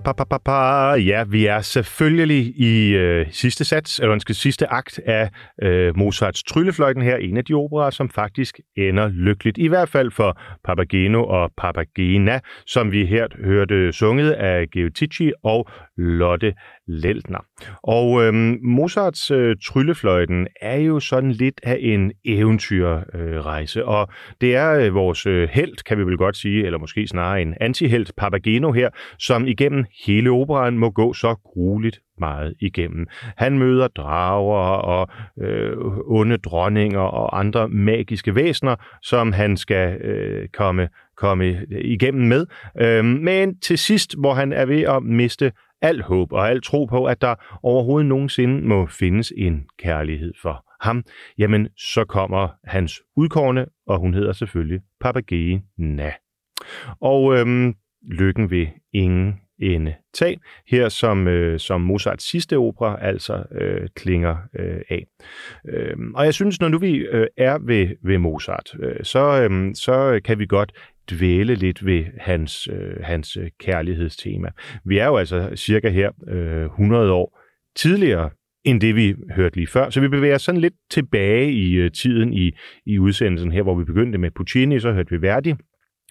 pa, 0.00 0.12
pa, 0.12 0.24
pa, 0.24 0.24
pa, 0.24 0.38
pa. 0.38 0.56
Viele 0.94 1.06
Ja, 1.06 1.24
vi 1.24 1.46
er 1.46 1.60
selvfølgelig 1.60 2.60
i 2.60 2.94
øh, 2.94 3.26
sidste 3.30 3.64
sats, 3.64 3.98
eller 3.98 4.12
undskyld, 4.12 4.36
sidste 4.36 4.72
akt 4.72 5.00
af 5.06 5.30
øh, 5.62 5.96
Mozarts 5.96 6.42
Tryllefløjten 6.42 7.02
her, 7.02 7.16
en 7.16 7.36
af 7.36 7.44
de 7.44 7.54
operer, 7.54 7.90
som 7.90 8.10
faktisk 8.10 8.60
ender 8.76 9.08
lykkeligt. 9.08 9.58
I 9.58 9.66
hvert 9.66 9.88
fald 9.88 10.10
for 10.10 10.40
Papageno 10.64 11.24
og 11.24 11.50
Papagena, 11.56 12.40
som 12.66 12.92
vi 12.92 13.06
her 13.06 13.26
hørte 13.44 13.92
sunget 13.92 14.30
af 14.30 14.70
Geotici 14.70 15.32
og 15.42 15.68
Lotte 15.96 16.54
Leltner. 16.88 17.44
Og 17.82 18.24
øh, 18.24 18.34
Mozarts 18.62 19.30
øh, 19.30 19.56
Tryllefløjten 19.64 20.46
er 20.60 20.76
jo 20.76 21.00
sådan 21.00 21.32
lidt 21.32 21.60
af 21.62 21.78
en 21.80 22.12
eventyrrejse, 22.24 23.80
øh, 23.80 23.88
og 23.88 24.08
det 24.40 24.56
er 24.56 24.72
øh, 24.72 24.94
vores 24.94 25.26
øh, 25.26 25.48
held, 25.52 25.84
kan 25.84 25.98
vi 25.98 26.06
vel 26.06 26.16
godt 26.16 26.36
sige, 26.36 26.66
eller 26.66 26.78
måske 26.78 27.06
snarere 27.06 27.42
en 27.42 27.54
antihelt, 27.60 28.12
Papageno 28.16 28.72
her, 28.72 28.90
som 29.18 29.46
igennem 29.46 29.84
hele 30.06 30.30
operaen 30.30 30.78
må 30.86 30.90
gå 30.90 31.12
så 31.12 31.34
grueligt 31.34 32.00
meget 32.18 32.54
igennem. 32.60 33.06
Han 33.36 33.58
møder 33.58 33.88
drager 33.88 34.76
og 34.76 35.08
øh, 35.40 35.76
onde 36.06 36.36
dronninger 36.36 37.00
og 37.00 37.38
andre 37.38 37.68
magiske 37.68 38.34
væsener, 38.34 38.76
som 39.02 39.32
han 39.32 39.56
skal 39.56 40.00
øh, 40.00 40.48
komme, 40.48 40.88
komme 41.16 41.66
igennem 41.70 42.28
med. 42.28 42.46
Øh, 42.80 43.04
men 43.04 43.60
til 43.60 43.78
sidst, 43.78 44.18
hvor 44.18 44.34
han 44.34 44.52
er 44.52 44.66
ved 44.66 44.82
at 44.82 45.02
miste 45.02 45.52
al 45.82 46.02
håb 46.02 46.32
og 46.32 46.48
al 46.50 46.62
tro 46.62 46.84
på, 46.84 47.04
at 47.04 47.20
der 47.20 47.34
overhovedet 47.62 48.08
nogensinde 48.08 48.68
må 48.68 48.86
findes 48.86 49.32
en 49.36 49.64
kærlighed 49.78 50.32
for 50.42 50.64
ham, 50.80 51.04
jamen 51.38 51.68
så 51.76 52.04
kommer 52.04 52.48
hans 52.64 53.02
udkårne, 53.16 53.66
og 53.86 53.98
hun 53.98 54.14
hedder 54.14 54.32
selvfølgelig 54.32 54.80
Papagena. 55.00 56.12
Og 57.00 57.38
øhm, 57.38 57.74
lykken 58.10 58.50
vil 58.50 58.68
ingen 58.92 59.34
ende 59.58 59.94
tag, 60.14 60.38
her 60.70 60.88
som, 60.88 61.28
øh, 61.28 61.60
som 61.60 61.80
Mozarts 61.80 62.30
sidste 62.30 62.56
opera 62.56 62.98
altså 63.00 63.44
øh, 63.60 63.88
klinger 63.96 64.36
øh, 64.58 64.80
af. 64.88 65.06
Øh, 65.68 65.96
og 66.14 66.24
jeg 66.24 66.34
synes, 66.34 66.60
når 66.60 66.68
nu 66.68 66.78
vi 66.78 66.96
øh, 66.96 67.26
er 67.36 67.58
ved, 67.58 67.88
ved 68.04 68.18
Mozart, 68.18 68.74
øh, 68.82 68.96
så, 69.02 69.48
øh, 69.50 69.74
så 69.74 70.20
kan 70.24 70.38
vi 70.38 70.46
godt 70.46 70.72
dvæle 71.10 71.54
lidt 71.54 71.86
ved 71.86 72.04
hans, 72.20 72.68
øh, 72.72 72.96
hans 73.02 73.38
kærlighedstema. 73.60 74.48
Vi 74.84 74.98
er 74.98 75.06
jo 75.06 75.16
altså 75.16 75.50
cirka 75.56 75.88
her 75.88 76.10
øh, 76.28 76.64
100 76.64 77.12
år 77.12 77.40
tidligere 77.76 78.30
end 78.64 78.80
det, 78.80 78.96
vi 78.96 79.14
hørte 79.36 79.56
lige 79.56 79.66
før. 79.66 79.90
Så 79.90 80.00
vi 80.00 80.08
bevæger 80.08 80.34
os 80.34 80.42
sådan 80.42 80.60
lidt 80.60 80.74
tilbage 80.90 81.52
i 81.52 81.72
øh, 81.74 81.90
tiden 81.90 82.32
i, 82.32 82.52
i 82.86 82.98
udsendelsen 82.98 83.52
her, 83.52 83.62
hvor 83.62 83.74
vi 83.74 83.84
begyndte 83.84 84.18
med 84.18 84.30
Puccini, 84.30 84.80
så 84.80 84.92
hørte 84.92 85.10
vi 85.10 85.22
Verdi, 85.22 85.54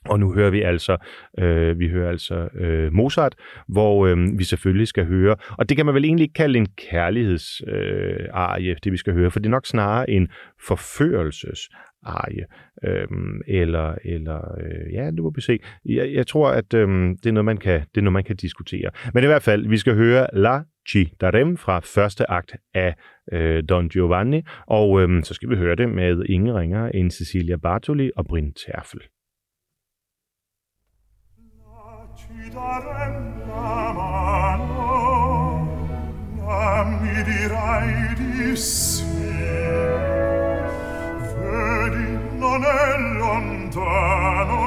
og 0.09 0.19
nu 0.19 0.33
hører 0.33 0.49
vi 0.49 0.61
altså, 0.61 0.97
øh, 1.39 1.79
vi 1.79 1.89
hører 1.89 2.09
altså 2.09 2.47
øh, 2.55 2.93
Mozart, 2.93 3.35
hvor 3.67 4.07
øh, 4.07 4.17
vi 4.37 4.43
selvfølgelig 4.43 4.87
skal 4.87 5.05
høre, 5.05 5.35
og 5.57 5.69
det 5.69 5.77
kan 5.77 5.85
man 5.85 5.95
vel 5.95 6.05
egentlig 6.05 6.23
ikke 6.23 6.33
kalde 6.33 6.59
en 6.59 6.67
kærlighedsarie, 6.77 8.23
øh, 8.23 8.27
arie, 8.33 8.75
det 8.83 8.91
vi 8.91 8.97
skal 8.97 9.13
høre, 9.13 9.31
for 9.31 9.39
det 9.39 9.45
er 9.45 9.51
nok 9.51 9.65
snarere 9.65 10.09
en 10.09 10.27
forførelses 10.67 11.69
arie, 12.05 12.45
øhm, 12.83 13.41
eller, 13.47 13.95
eller 14.05 14.57
øh, 14.61 14.93
ja, 14.93 15.05
det 15.05 15.23
må 15.23 15.31
vi 15.35 15.41
se. 15.41 15.59
Jeg, 15.85 16.13
jeg 16.13 16.27
tror, 16.27 16.49
at 16.49 16.73
øhm, 16.73 17.17
det, 17.17 17.29
er 17.29 17.33
noget, 17.33 17.45
man 17.45 17.57
kan, 17.57 17.79
det 17.79 17.97
er 17.97 18.01
noget, 18.01 18.13
man 18.13 18.23
kan 18.23 18.35
diskutere. 18.35 18.89
Men 19.13 19.23
i 19.23 19.27
hvert 19.27 19.43
fald, 19.43 19.67
vi 19.67 19.77
skal 19.77 19.95
høre 19.95 20.27
La 20.33 20.63
Ci 20.89 21.13
Darem 21.21 21.57
fra 21.57 21.79
første 21.79 22.31
akt 22.31 22.55
af 22.73 22.95
øh, 23.31 23.63
Don 23.69 23.89
Giovanni, 23.89 24.41
og 24.67 25.01
øhm, 25.01 25.23
så 25.23 25.33
skal 25.33 25.49
vi 25.49 25.55
høre 25.55 25.75
det 25.75 25.89
med 25.89 26.25
ingen 26.29 26.55
ringer 26.55 26.87
end 26.87 27.11
Cecilia 27.11 27.55
Bartoli 27.55 28.11
og 28.15 28.25
Bryn 28.25 28.51
Terfel. 28.51 29.01
darem 32.55 33.15
la 33.49 33.91
mano 33.97 34.91
nam 36.39 36.87
mi 37.01 37.17
dirai 37.29 37.93
di 38.15 38.55
sì. 38.55 39.03
Vedi 41.35 42.07
non 42.39 42.61
è 42.63 42.87
lontano 43.19 44.61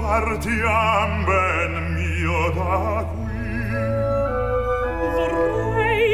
partiam 0.00 1.10
ben 1.28 1.72
mio 1.96 2.42
da 2.56 3.04
qui. 3.12 3.44
Vorrei 5.12 6.12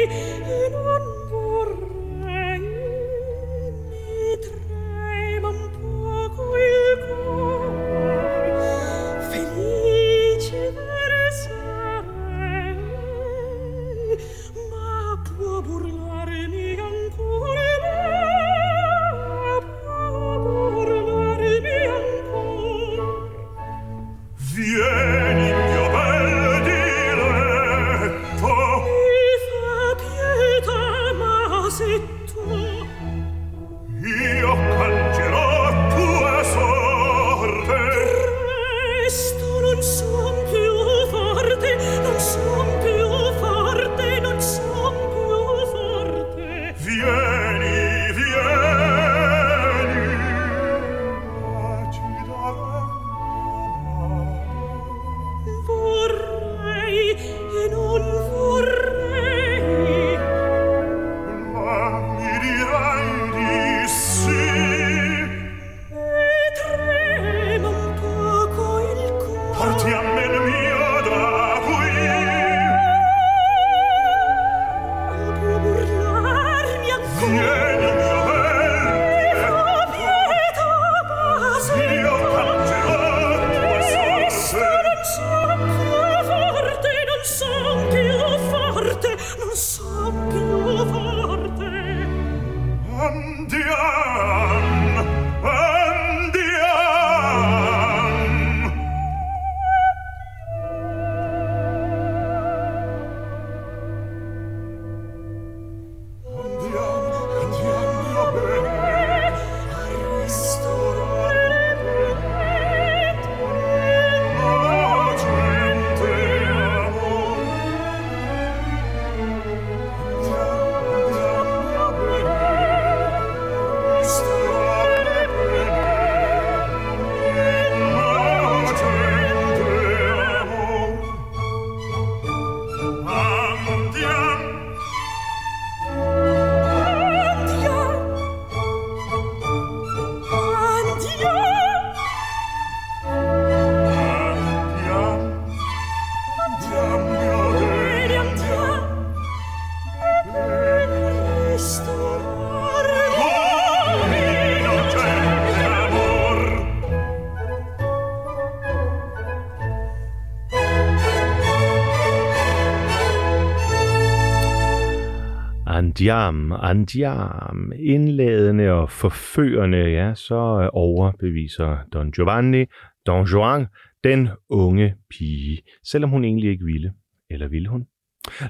Andiam, 165.95 166.51
andiam, 166.51 167.71
indladende 167.79 168.71
og 168.71 168.91
forførende, 168.91 169.77
ja, 169.77 170.13
så 170.15 170.61
øh, 170.61 170.69
overbeviser 170.73 171.77
Don 171.93 172.11
Giovanni, 172.11 172.65
Don 173.05 173.25
Juan, 173.25 173.67
den 174.03 174.29
unge 174.49 174.95
pige, 175.09 175.61
selvom 175.83 176.09
hun 176.09 176.23
egentlig 176.23 176.49
ikke 176.49 176.65
ville. 176.65 176.93
Eller 177.29 177.47
ville 177.47 177.69
hun? 177.69 177.85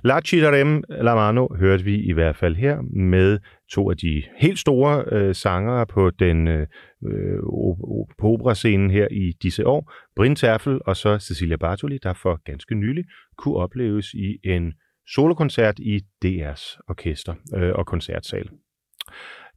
La 0.04 0.22
Chitarem 0.22 0.84
La 0.90 1.16
Mano 1.16 1.48
hørte 1.60 1.84
vi 1.84 1.96
i 1.96 2.12
hvert 2.12 2.36
fald 2.36 2.56
her 2.56 2.82
med 2.96 3.40
to 3.72 3.90
af 3.90 3.98
de 3.98 4.24
helt 4.38 4.60
store 4.60 5.04
øh, 5.12 5.36
sangere 5.36 5.86
på 5.86 6.10
den 6.10 6.48
øh, 6.48 6.68
øh 7.08 7.40
op- 7.44 8.16
på 8.20 8.28
operascenen 8.28 8.92
her 8.92 9.08
i 9.12 9.34
disse 9.44 9.68
år. 9.68 9.94
Brin 10.16 10.36
Terfel 10.36 10.80
og 10.86 10.96
så 10.96 11.20
Cecilia 11.20 11.58
Bartoli, 11.58 11.98
der 12.04 12.14
for 12.14 12.42
ganske 12.46 12.76
nylig 12.76 13.04
kunne 13.38 13.56
opleves 13.56 14.14
i 14.14 14.38
en 14.44 14.74
solokoncert 15.08 15.80
i 15.80 16.02
DR's 16.26 16.78
orkester 16.88 17.36
øh, 17.56 17.74
og 17.76 17.86
koncertsal. 17.86 18.50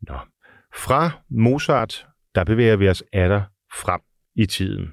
Nå. 0.00 0.18
Fra 0.74 1.10
Mozart, 1.30 2.06
der 2.34 2.44
bevæger 2.44 2.76
vi 2.76 2.88
os 2.88 3.04
atter 3.12 3.42
frem 3.72 4.00
i 4.34 4.46
tiden. 4.46 4.92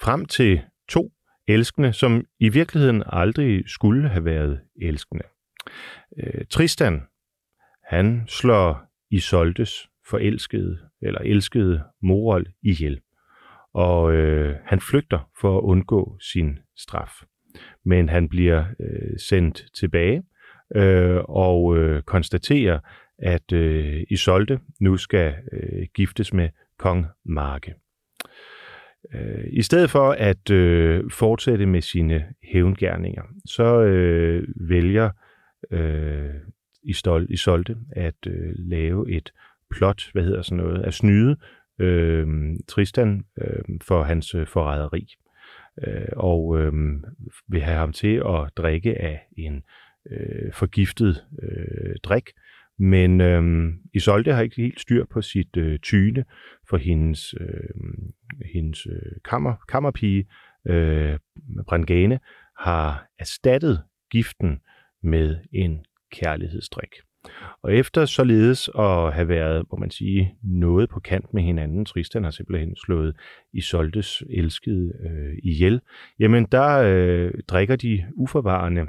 Frem 0.00 0.26
til 0.26 0.62
to 0.88 1.12
elskende, 1.48 1.92
som 1.92 2.24
i 2.40 2.48
virkeligheden 2.48 3.02
aldrig 3.06 3.62
skulle 3.66 4.08
have 4.08 4.24
været 4.24 4.60
elskende. 4.82 5.24
Øh, 6.18 6.44
Tristan, 6.50 7.02
han 7.84 8.24
slår 8.28 8.82
Isoldes 9.10 9.88
forelskede 10.08 10.78
eller 11.02 11.20
elskede 11.20 11.84
Morol 12.02 12.46
ihjel. 12.62 13.00
Og 13.74 14.12
øh, 14.12 14.56
han 14.64 14.80
flygter 14.80 15.30
for 15.40 15.58
at 15.58 15.62
undgå 15.62 16.18
sin 16.20 16.58
straf. 16.76 17.22
Men 17.84 18.08
han 18.08 18.28
bliver 18.28 18.64
øh, 18.80 19.18
sendt 19.18 19.64
tilbage 19.74 20.22
øh, 20.76 21.20
og 21.28 21.76
øh, 21.78 22.02
konstaterer, 22.02 22.78
at 23.18 23.52
øh, 23.52 24.02
Isolde 24.10 24.58
nu 24.80 24.96
skal 24.96 25.34
øh, 25.52 25.86
giftes 25.94 26.32
med 26.34 26.48
kong 26.78 27.06
Marke. 27.24 27.74
øh, 29.14 29.44
i 29.52 29.62
stedet 29.62 29.90
for 29.90 30.10
at 30.10 30.50
øh, 30.50 31.10
fortsætte 31.10 31.66
med 31.66 31.80
sine 31.80 32.26
hævngærninger, 32.42 33.22
så 33.46 33.82
øh, 33.82 34.48
vælger 34.56 35.10
øh, 35.70 36.30
Istol, 36.84 37.26
Isolde 37.30 37.76
at 37.90 38.26
øh, 38.26 38.52
lave 38.56 39.10
et 39.10 39.32
plot, 39.70 40.12
hvad 40.12 40.22
hedder 40.22 40.42
sådan 40.42 40.64
noget, 40.64 40.82
at 40.82 40.94
snyde 40.94 41.36
øh, 41.78 42.26
Tristan 42.68 43.24
øh, 43.40 43.78
for 43.82 44.02
hans 44.02 44.34
øh, 44.34 44.46
forræderi. 44.46 45.14
Øh, 45.86 46.08
og 46.16 46.58
øh, 46.58 46.72
vil 47.48 47.62
have 47.62 47.76
ham 47.76 47.92
til 47.92 48.22
at 48.26 48.50
drikke 48.56 49.00
af 49.02 49.26
en 49.38 49.62
øh, 50.10 50.52
forgiftet 50.52 51.24
øh, 51.42 51.96
drik, 52.02 52.30
men 52.78 53.20
øh, 53.20 53.72
Isolde 53.94 54.32
har 54.32 54.42
ikke 54.42 54.62
helt 54.62 54.80
styr 54.80 55.04
på 55.04 55.22
sit 55.22 55.56
øh, 55.56 55.78
tyne, 55.78 56.24
for 56.68 56.76
hendes, 56.76 57.34
øh, 57.40 57.70
hendes 58.54 58.86
øh, 58.86 59.12
kammer, 59.24 59.54
kammerpige, 59.68 60.26
øh, 60.66 61.18
Brangane, 61.68 62.20
har 62.58 63.06
erstattet 63.18 63.82
giften 64.10 64.60
med 65.02 65.36
en 65.52 65.84
kærlighedsdrik. 66.12 66.90
Og 67.62 67.74
efter 67.74 68.04
således 68.04 68.70
at 68.78 69.12
have 69.14 69.28
været, 69.28 69.64
må 69.72 69.78
man 69.78 69.90
sige, 69.90 70.34
noget 70.42 70.88
på 70.88 71.00
kant 71.00 71.34
med 71.34 71.42
hinanden, 71.42 71.84
Tristan 71.84 72.24
har 72.24 72.30
simpelthen 72.30 72.76
slået 72.76 73.16
Isoldes 73.52 74.22
elskede 74.30 74.92
øh, 75.04 75.38
ihjel, 75.42 75.80
jamen 76.18 76.46
der 76.52 76.78
øh, 76.78 77.32
drikker 77.48 77.76
de 77.76 78.04
uforvarende 78.16 78.86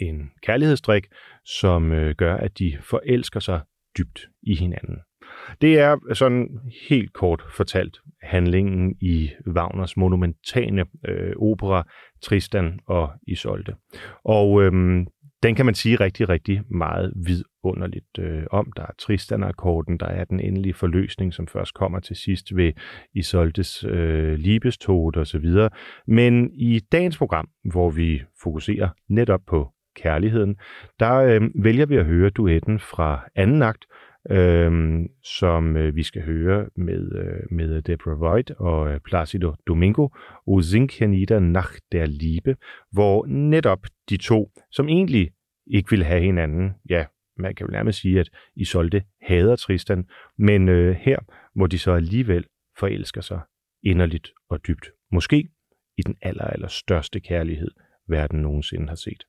en 0.00 0.30
kærlighedsdrik, 0.42 1.06
som 1.44 1.92
øh, 1.92 2.14
gør, 2.14 2.36
at 2.36 2.58
de 2.58 2.76
forelsker 2.80 3.40
sig 3.40 3.60
dybt 3.98 4.28
i 4.42 4.54
hinanden. 4.54 4.96
Det 5.60 5.78
er 5.78 6.14
sådan 6.14 6.48
helt 6.88 7.12
kort 7.12 7.44
fortalt 7.56 8.00
handlingen 8.22 8.96
i 9.00 9.30
Wagners 9.46 9.96
monumentale 9.96 10.84
øh, 11.08 11.32
opera 11.36 11.86
Tristan 12.22 12.78
og 12.86 13.12
Isolde. 13.26 13.74
Og 14.24 14.62
øhm, 14.62 15.06
den 15.44 15.54
kan 15.54 15.66
man 15.66 15.74
sige 15.74 15.96
rigtig, 15.96 16.28
rigtig 16.28 16.62
meget 16.70 17.12
vidunderligt 17.26 18.18
øh, 18.18 18.42
om. 18.50 18.72
Der 18.76 18.82
er 18.82 18.92
Tristan-akkorden, 18.98 19.98
der 19.98 20.06
er 20.06 20.24
den 20.24 20.40
endelige 20.40 20.74
forløsning, 20.74 21.34
som 21.34 21.46
først 21.46 21.74
kommer 21.74 22.00
til 22.00 22.16
sidst 22.16 22.56
ved 22.56 22.72
Isoldes 23.14 23.84
øh, 23.84 24.34
libestod 24.34 25.16
osv. 25.16 25.46
Men 26.06 26.50
i 26.52 26.80
dagens 26.92 27.18
program, 27.18 27.48
hvor 27.64 27.90
vi 27.90 28.22
fokuserer 28.42 28.88
netop 29.08 29.40
på 29.46 29.68
kærligheden, 29.96 30.56
der 31.00 31.14
øh, 31.14 31.40
vælger 31.54 31.86
vi 31.86 31.96
at 31.96 32.04
høre 32.04 32.30
duetten 32.30 32.78
fra 32.78 33.28
anden 33.34 33.62
akt, 33.62 33.84
øh, 34.30 35.00
som 35.22 35.76
øh, 35.76 35.96
vi 35.96 36.02
skal 36.02 36.22
høre 36.22 36.66
med, 36.76 37.12
øh, 37.12 37.56
med 37.56 37.82
Deborah 37.82 38.20
Voigt 38.20 38.50
og 38.50 38.92
øh, 38.92 39.00
Placido 39.04 39.52
Domingo, 39.66 40.08
O 40.46 40.62
Zinkianida 40.62 41.38
nach 41.38 41.74
der 41.92 42.06
Liebe, 42.06 42.56
hvor 42.92 43.26
netop 43.26 43.86
de 44.10 44.16
to, 44.16 44.50
som 44.70 44.88
egentlig 44.88 45.30
ikke 45.66 45.90
vil 45.90 46.04
have 46.04 46.22
hinanden, 46.22 46.74
ja, 46.90 47.04
man 47.36 47.54
kan 47.54 47.66
jo 47.66 47.72
nærmest 47.72 48.00
sige, 48.00 48.20
at 48.20 48.30
Isolde 48.56 49.02
hader 49.22 49.56
Tristan, 49.56 50.08
men 50.38 50.68
øh, 50.68 50.96
her, 50.96 51.18
hvor 51.54 51.66
de 51.66 51.78
så 51.78 51.92
alligevel 51.92 52.46
forelsker 52.78 53.20
sig 53.20 53.40
inderligt 53.82 54.32
og 54.48 54.66
dybt. 54.66 54.88
Måske 55.12 55.48
i 55.98 56.02
den 56.02 56.16
aller, 56.22 56.44
aller 56.44 56.68
største 56.68 57.20
kærlighed, 57.20 57.70
verden 58.08 58.42
nogensinde 58.42 58.88
har 58.88 58.96
set. 58.96 59.24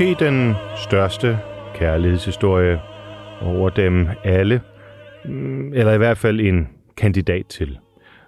Måske 0.00 0.24
den 0.24 0.54
største 0.76 1.38
kærlighedshistorie 1.74 2.80
over 3.42 3.70
dem 3.70 4.08
alle, 4.24 4.60
mm, 5.24 5.72
eller 5.72 5.92
i 5.92 5.96
hvert 5.96 6.18
fald 6.18 6.40
en 6.40 6.68
kandidat 6.96 7.46
til. 7.46 7.78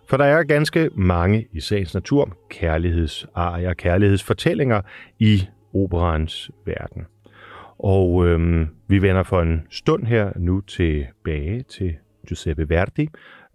For 0.09 0.17
der 0.17 0.25
er 0.25 0.43
ganske 0.43 0.91
mange 0.95 1.47
i 1.53 1.61
sagens 1.61 1.95
natur 1.95 2.37
kærlighedsarier, 2.51 3.75
kærlighedsfortællinger 3.75 4.81
i 5.19 5.47
operans 5.75 6.51
verden. 6.67 7.07
Og 7.79 8.27
øhm, 8.27 8.69
vi 8.89 9.03
vender 9.03 9.23
for 9.23 9.43
en 9.43 9.63
stund 9.71 10.05
her 10.05 10.33
nu 10.37 10.61
tilbage 10.61 11.63
til 11.63 11.95
Giuseppe 12.29 12.69
Verdi. 12.69 13.09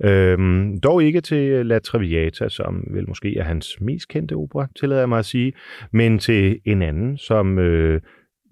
Øhm, 0.03 0.79
dog 0.79 1.03
ikke 1.03 1.21
til 1.21 1.65
La 1.65 1.79
Traviata, 1.79 2.49
som 2.49 2.83
vel 2.91 3.07
måske 3.07 3.37
er 3.37 3.43
hans 3.43 3.81
mest 3.81 4.07
kendte 4.07 4.33
opera, 4.33 4.67
tillader 4.79 5.01
jeg 5.01 5.09
mig 5.09 5.19
at 5.19 5.25
sige, 5.25 5.53
men 5.91 6.19
til 6.19 6.59
en 6.65 6.81
anden, 6.81 7.17
som 7.17 7.59
øh, 7.59 8.01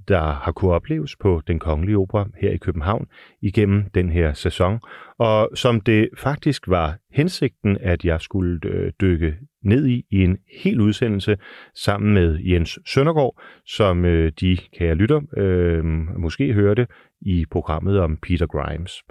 der 0.07 0.21
har 0.21 0.51
kunne 0.51 0.71
opleves 0.71 1.15
på 1.15 1.41
den 1.47 1.59
kongelige 1.59 1.97
opera 1.97 2.27
her 2.41 2.51
i 2.51 2.57
København 2.57 3.07
igennem 3.41 3.83
den 3.95 4.09
her 4.09 4.33
sæson, 4.33 4.79
og 5.19 5.49
som 5.55 5.81
det 5.81 6.09
faktisk 6.17 6.67
var 6.67 6.97
hensigten, 7.11 7.77
at 7.81 8.05
jeg 8.05 8.21
skulle 8.21 8.59
øh, 8.65 8.91
dykke 9.01 9.35
ned 9.65 9.85
i 9.85 10.05
i 10.11 10.23
en 10.23 10.37
hel 10.63 10.81
udsendelse 10.81 11.37
sammen 11.75 12.13
med 12.13 12.39
Jens 12.39 12.79
Søndergaard, 12.85 13.41
som 13.65 14.05
øh, 14.05 14.31
de, 14.39 14.57
kære 14.77 14.95
lytter, 14.95 15.21
øh, 15.37 15.85
måske 16.19 16.53
hørte 16.53 16.87
i 17.21 17.45
programmet 17.51 17.99
om 17.99 18.17
Peter 18.17 18.47
Grimes. 18.47 19.03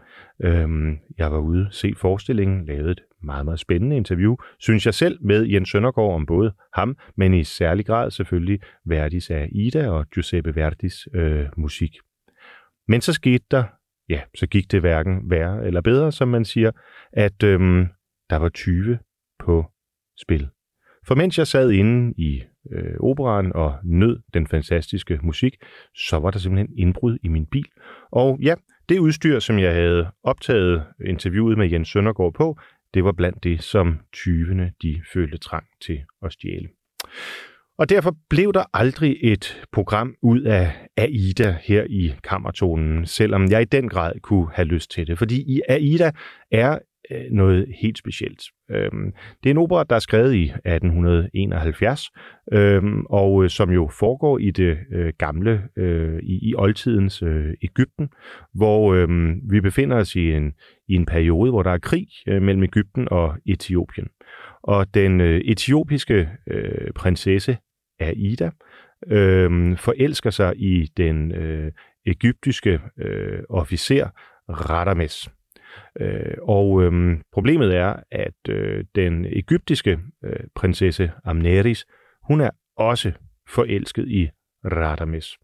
Øh, 0.42 0.96
jeg 1.18 1.32
var 1.32 1.38
ude 1.38 1.68
se 1.70 1.94
forestillingen, 1.96 2.66
lavede 2.66 2.90
et 2.90 3.00
meget, 3.22 3.44
meget 3.44 3.60
spændende 3.60 3.96
interview, 3.96 4.36
synes 4.58 4.86
jeg 4.86 4.94
selv, 4.94 5.18
med 5.20 5.46
Jens 5.46 5.68
Søndergaard 5.68 6.14
om 6.14 6.26
både 6.26 6.52
ham, 6.74 6.96
men 7.16 7.34
i 7.34 7.44
særlig 7.44 7.86
grad 7.86 8.10
selvfølgelig 8.10 8.60
Verdis 8.86 9.30
af 9.30 9.48
Ida 9.52 9.88
og 9.90 10.06
Giuseppe 10.14 10.56
Verdis 10.56 11.08
øh, 11.14 11.46
musik. 11.56 11.92
Men 12.88 13.00
så 13.00 13.12
skete 13.12 13.44
der, 13.50 13.64
ja, 14.08 14.20
så 14.34 14.46
gik 14.46 14.72
det 14.72 14.80
hverken 14.80 15.30
værre 15.30 15.66
eller 15.66 15.80
bedre, 15.80 16.12
som 16.12 16.28
man 16.28 16.44
siger, 16.44 16.70
at 17.12 17.42
øhm, 17.42 17.86
der 18.30 18.36
var 18.36 18.48
20 18.48 18.98
på 19.38 19.64
spil. 20.20 20.48
For 21.06 21.14
mens 21.14 21.38
jeg 21.38 21.46
sad 21.46 21.70
inde 21.70 22.14
i 22.16 22.42
øh, 22.72 22.94
operan 23.00 23.52
og 23.54 23.74
nød 23.84 24.18
den 24.34 24.46
fantastiske 24.46 25.18
musik, 25.22 25.56
så 25.94 26.16
var 26.18 26.30
der 26.30 26.38
simpelthen 26.38 26.78
indbrud 26.78 27.18
i 27.22 27.28
min 27.28 27.46
bil. 27.46 27.66
Og 28.12 28.38
ja, 28.42 28.54
det 28.88 28.98
udstyr, 28.98 29.38
som 29.38 29.58
jeg 29.58 29.74
havde 29.74 30.06
optaget 30.22 30.84
interviewet 31.06 31.58
med 31.58 31.70
Jens 31.70 31.88
Søndergaard 31.88 32.34
på, 32.34 32.58
det 32.94 33.04
var 33.04 33.12
blandt 33.12 33.44
det, 33.44 33.62
som 33.62 33.98
tyvene 34.12 34.72
de 34.82 35.02
følte 35.12 35.38
trang 35.38 35.66
til 35.80 36.00
at 36.22 36.32
stjæle. 36.32 36.68
Og 37.78 37.88
derfor 37.88 38.16
blev 38.28 38.52
der 38.52 38.64
aldrig 38.72 39.16
et 39.22 39.66
program 39.72 40.14
ud 40.22 40.40
af 40.40 40.72
AIDA 40.96 41.56
her 41.62 41.84
i 41.90 42.14
kammertonen, 42.24 43.06
selvom 43.06 43.50
jeg 43.50 43.62
i 43.62 43.64
den 43.64 43.88
grad 43.88 44.12
kunne 44.20 44.48
have 44.52 44.66
lyst 44.66 44.90
til 44.90 45.06
det. 45.06 45.18
Fordi 45.18 45.56
i 45.56 45.60
AIDA 45.68 46.10
er 46.50 46.78
Øh, 47.10 47.30
noget 47.30 47.66
helt 47.82 47.98
specielt. 47.98 48.42
Øhm, 48.70 49.12
det 49.42 49.50
er 49.50 49.54
en 49.54 49.58
opera, 49.58 49.84
der 49.84 49.96
er 49.96 50.00
skrevet 50.00 50.34
i 50.34 50.42
1871, 50.44 52.10
øhm, 52.52 53.04
og 53.10 53.44
øh, 53.44 53.50
som 53.50 53.70
jo 53.70 53.90
foregår 53.98 54.38
i 54.38 54.50
det 54.50 54.78
øh, 54.92 55.12
gamle, 55.18 55.62
øh, 55.76 56.18
i, 56.22 56.48
i 56.48 56.54
oldtidens 56.54 57.22
øh, 57.22 57.54
Ægypten, 57.62 58.08
hvor 58.54 58.94
øhm, 58.94 59.40
vi 59.50 59.60
befinder 59.60 59.96
os 59.96 60.16
i 60.16 60.32
en, 60.32 60.52
i 60.88 60.94
en 60.94 61.06
periode, 61.06 61.50
hvor 61.50 61.62
der 61.62 61.70
er 61.70 61.78
krig 61.78 62.06
øh, 62.28 62.42
mellem 62.42 62.62
Ægypten 62.62 63.08
og 63.10 63.36
Etiopien. 63.46 64.08
Og 64.62 64.94
den 64.94 65.20
øh, 65.20 65.40
etiopiske 65.40 66.28
øh, 66.46 66.92
prinsesse 66.94 67.56
Aida 68.00 68.50
øh, 69.06 69.76
forelsker 69.78 70.30
sig 70.30 70.54
i 70.56 70.90
den 70.96 71.34
øh, 71.34 71.72
egyptiske 72.06 72.80
øh, 72.98 73.42
officer 73.48 74.08
Radames. 74.48 75.30
Øh, 76.00 76.36
og 76.42 76.82
øh, 76.82 77.18
problemet 77.32 77.76
er, 77.76 77.96
at 78.10 78.48
øh, 78.48 78.84
den 78.94 79.24
egyptiske 79.24 79.98
øh, 80.24 80.40
prinsesse 80.54 81.12
Amneris, 81.24 81.86
hun 82.28 82.40
er 82.40 82.50
også 82.76 83.12
forelsket 83.48 84.08
i 84.08 84.28
Radames. 84.64 85.38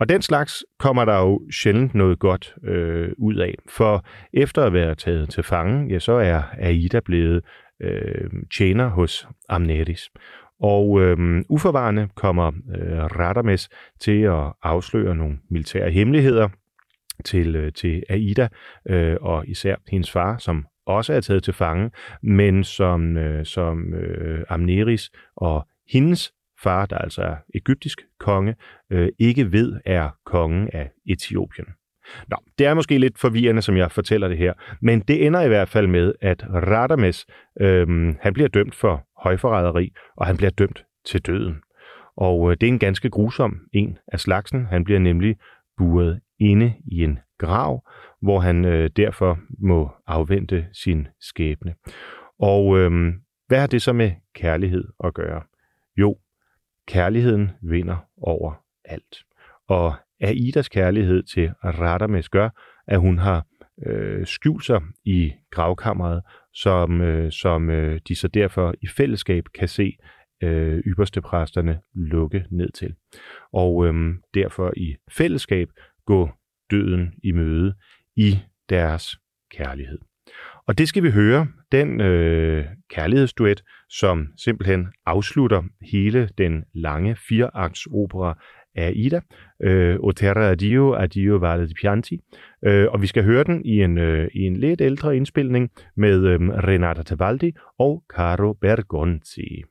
Og 0.00 0.08
den 0.08 0.22
slags 0.22 0.64
kommer 0.78 1.04
der 1.04 1.18
jo 1.18 1.40
sjældent 1.50 1.94
noget 1.94 2.18
godt 2.18 2.54
øh, 2.64 3.12
ud 3.18 3.34
af, 3.34 3.54
for 3.68 4.04
efter 4.32 4.64
at 4.64 4.72
være 4.72 4.94
taget 4.94 5.30
til 5.30 5.42
fange, 5.42 5.92
ja, 5.92 5.98
så 5.98 6.12
er 6.12 6.42
Aida 6.58 7.00
blevet 7.00 7.44
øh, 7.82 8.30
tjener 8.56 8.88
hos 8.88 9.28
Amneris. 9.48 10.10
Og 10.60 11.00
øh, 11.02 11.44
uforvarende 11.48 12.08
kommer 12.14 12.46
øh, 12.46 13.04
Radames 13.04 13.68
til 14.00 14.22
at 14.22 14.52
afsløre 14.62 15.14
nogle 15.14 15.38
militære 15.50 15.90
hemmeligheder, 15.90 16.48
til, 17.24 17.56
øh, 17.56 17.72
til 17.72 18.02
Aida, 18.08 18.48
øh, 18.88 19.16
og 19.20 19.48
især 19.48 19.76
hendes 19.90 20.10
far, 20.10 20.38
som 20.38 20.66
også 20.86 21.12
er 21.12 21.20
taget 21.20 21.42
til 21.42 21.54
fange, 21.54 21.90
men 22.22 22.64
som, 22.64 23.16
øh, 23.16 23.44
som 23.44 23.94
øh, 23.94 24.44
Amneris 24.48 25.10
og 25.36 25.66
hendes 25.90 26.32
far, 26.62 26.86
der 26.86 26.98
altså 26.98 27.22
er 27.22 27.36
egyptisk 27.54 28.00
konge, 28.20 28.54
øh, 28.90 29.08
ikke 29.18 29.52
ved 29.52 29.80
er 29.84 30.10
kongen 30.24 30.68
af 30.72 30.90
Etiopien. 31.06 31.66
Nå, 32.28 32.36
det 32.58 32.66
er 32.66 32.74
måske 32.74 32.98
lidt 32.98 33.18
forvirrende, 33.18 33.62
som 33.62 33.76
jeg 33.76 33.92
fortæller 33.92 34.28
det 34.28 34.38
her, 34.38 34.52
men 34.80 35.00
det 35.00 35.26
ender 35.26 35.42
i 35.42 35.48
hvert 35.48 35.68
fald 35.68 35.86
med, 35.86 36.12
at 36.20 36.44
Radames, 36.50 37.26
øh, 37.60 38.14
han 38.20 38.32
bliver 38.32 38.48
dømt 38.48 38.74
for 38.74 39.06
højforræderi, 39.22 39.92
og 40.16 40.26
han 40.26 40.36
bliver 40.36 40.50
dømt 40.50 40.84
til 41.04 41.20
døden. 41.20 41.56
Og 42.16 42.50
øh, 42.50 42.56
det 42.60 42.66
er 42.66 42.72
en 42.72 42.78
ganske 42.78 43.10
grusom 43.10 43.60
en 43.72 43.98
af 44.12 44.20
slagsen. 44.20 44.66
Han 44.66 44.84
bliver 44.84 45.00
nemlig 45.00 45.36
buret 45.76 46.20
inde 46.38 46.74
i 46.86 47.04
en 47.04 47.18
grav, 47.38 47.88
hvor 48.22 48.40
han 48.40 48.64
øh, 48.64 48.90
derfor 48.96 49.38
må 49.58 49.90
afvente 50.06 50.66
sin 50.72 51.08
skæbne. 51.20 51.74
Og 52.38 52.78
øh, 52.78 53.12
hvad 53.46 53.60
har 53.60 53.66
det 53.66 53.82
så 53.82 53.92
med 53.92 54.12
kærlighed 54.34 54.84
at 55.04 55.14
gøre? 55.14 55.42
Jo, 55.96 56.16
kærligheden 56.88 57.50
vinder 57.62 57.96
over 58.16 58.54
alt. 58.84 59.16
Og 59.68 59.94
Aidas 60.20 60.68
kærlighed 60.68 61.22
til 61.22 61.50
Radames 61.64 62.28
gør, 62.28 62.48
at 62.86 63.00
hun 63.00 63.18
har 63.18 63.46
øh, 63.86 64.26
skjult 64.26 64.64
sig 64.64 64.82
i 65.04 65.32
gravkammeret, 65.50 66.22
som, 66.54 67.00
øh, 67.00 67.32
som 67.32 67.70
øh, 67.70 68.00
de 68.08 68.14
så 68.14 68.28
derfor 68.28 68.74
i 68.82 68.86
fællesskab 68.86 69.44
kan 69.54 69.68
se 69.68 69.96
øh, 70.42 70.78
ypperste 70.78 71.20
præsterne 71.20 71.80
lukke 71.94 72.44
ned 72.50 72.72
til. 72.72 72.94
Og 73.52 73.86
øh, 73.86 74.14
derfor 74.34 74.72
i 74.76 74.96
fællesskab 75.10 75.68
gå 76.06 76.30
døden 76.70 77.14
i 77.24 77.32
møde 77.32 77.74
i 78.16 78.38
deres 78.68 79.18
kærlighed. 79.50 79.98
Og 80.66 80.78
det 80.78 80.88
skal 80.88 81.02
vi 81.02 81.10
høre, 81.10 81.46
den 81.72 82.00
øh, 82.00 82.64
kærlighedsduet, 82.90 83.62
som 83.88 84.26
simpelthen 84.36 84.86
afslutter 85.06 85.62
hele 85.92 86.28
den 86.38 86.64
lange 86.74 87.16
fireakts 87.28 87.86
opera 87.92 88.38
af 88.74 88.92
Ida, 88.96 89.20
øh, 89.62 89.96
O 90.00 90.12
terra 90.12 90.50
addio, 90.50 90.94
addio 90.94 91.36
vale 91.36 91.68
di 91.68 91.74
pianti. 91.80 92.20
Øh, 92.64 92.86
og 92.90 93.02
vi 93.02 93.06
skal 93.06 93.24
høre 93.24 93.44
den 93.44 93.64
i 93.64 93.82
en, 93.82 93.98
øh, 93.98 94.28
i 94.34 94.40
en 94.40 94.56
lidt 94.56 94.80
ældre 94.80 95.16
indspilning 95.16 95.70
med 95.96 96.26
øh, 96.26 96.40
Renata 96.40 97.02
Tebaldi 97.02 97.52
og 97.78 98.04
Caro 98.08 98.52
Bergonzi. 98.52 99.62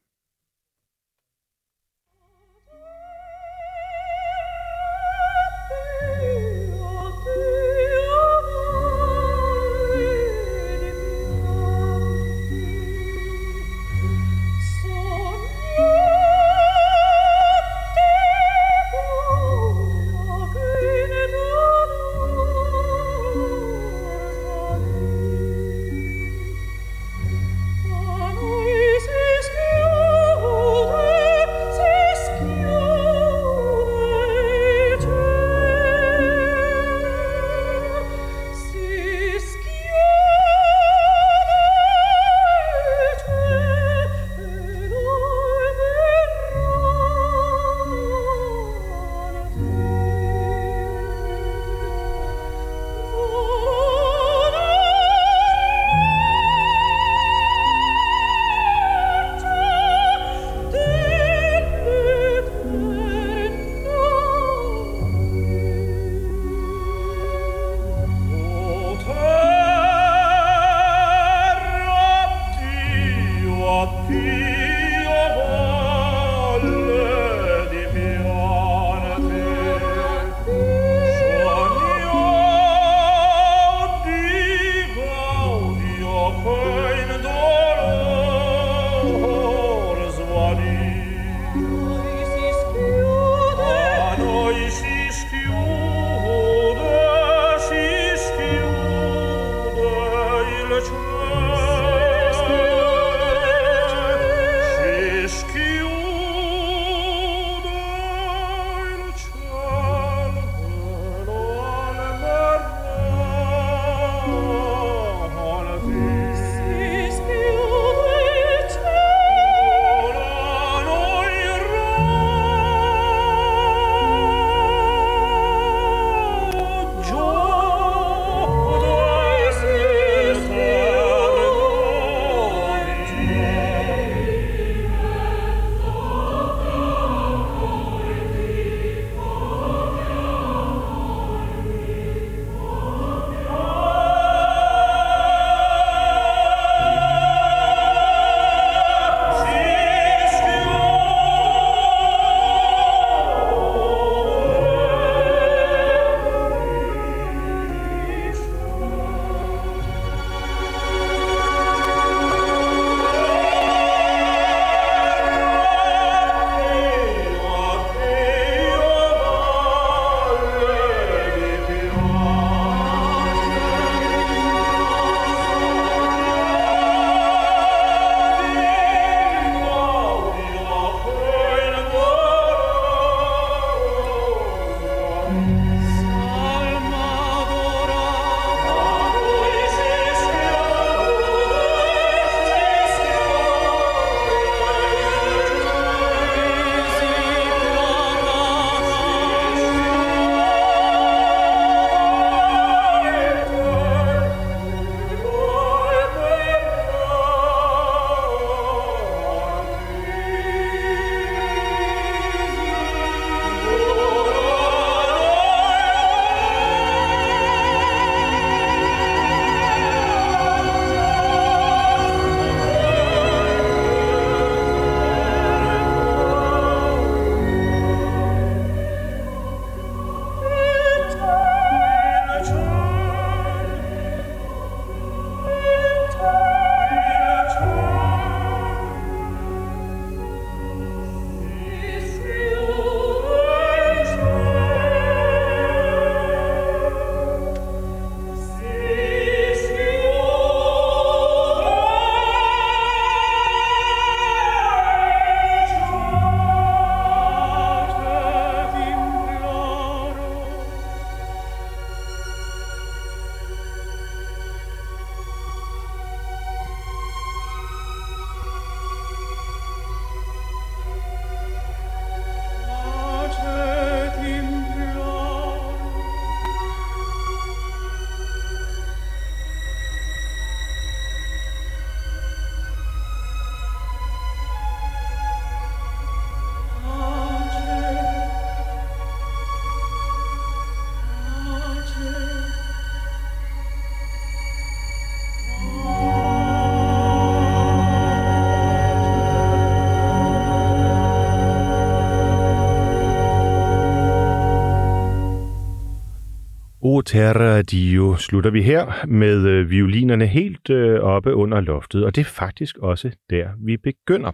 O 306.88 307.02
Terra 307.02 307.62
Dio 307.62 308.16
slutter 308.16 308.50
vi 308.50 308.62
her 308.62 309.06
med 309.08 309.48
øh, 309.48 309.70
violinerne 309.70 310.26
helt 310.26 310.70
øh, 310.70 311.00
oppe 311.00 311.36
under 311.36 311.62
loftet, 311.62 312.06
og 312.06 312.16
det 312.16 312.22
er 312.22 312.26
faktisk 312.26 312.78
også 312.78 313.12
der, 313.30 313.48
vi 313.66 313.78
begynder. 313.78 314.32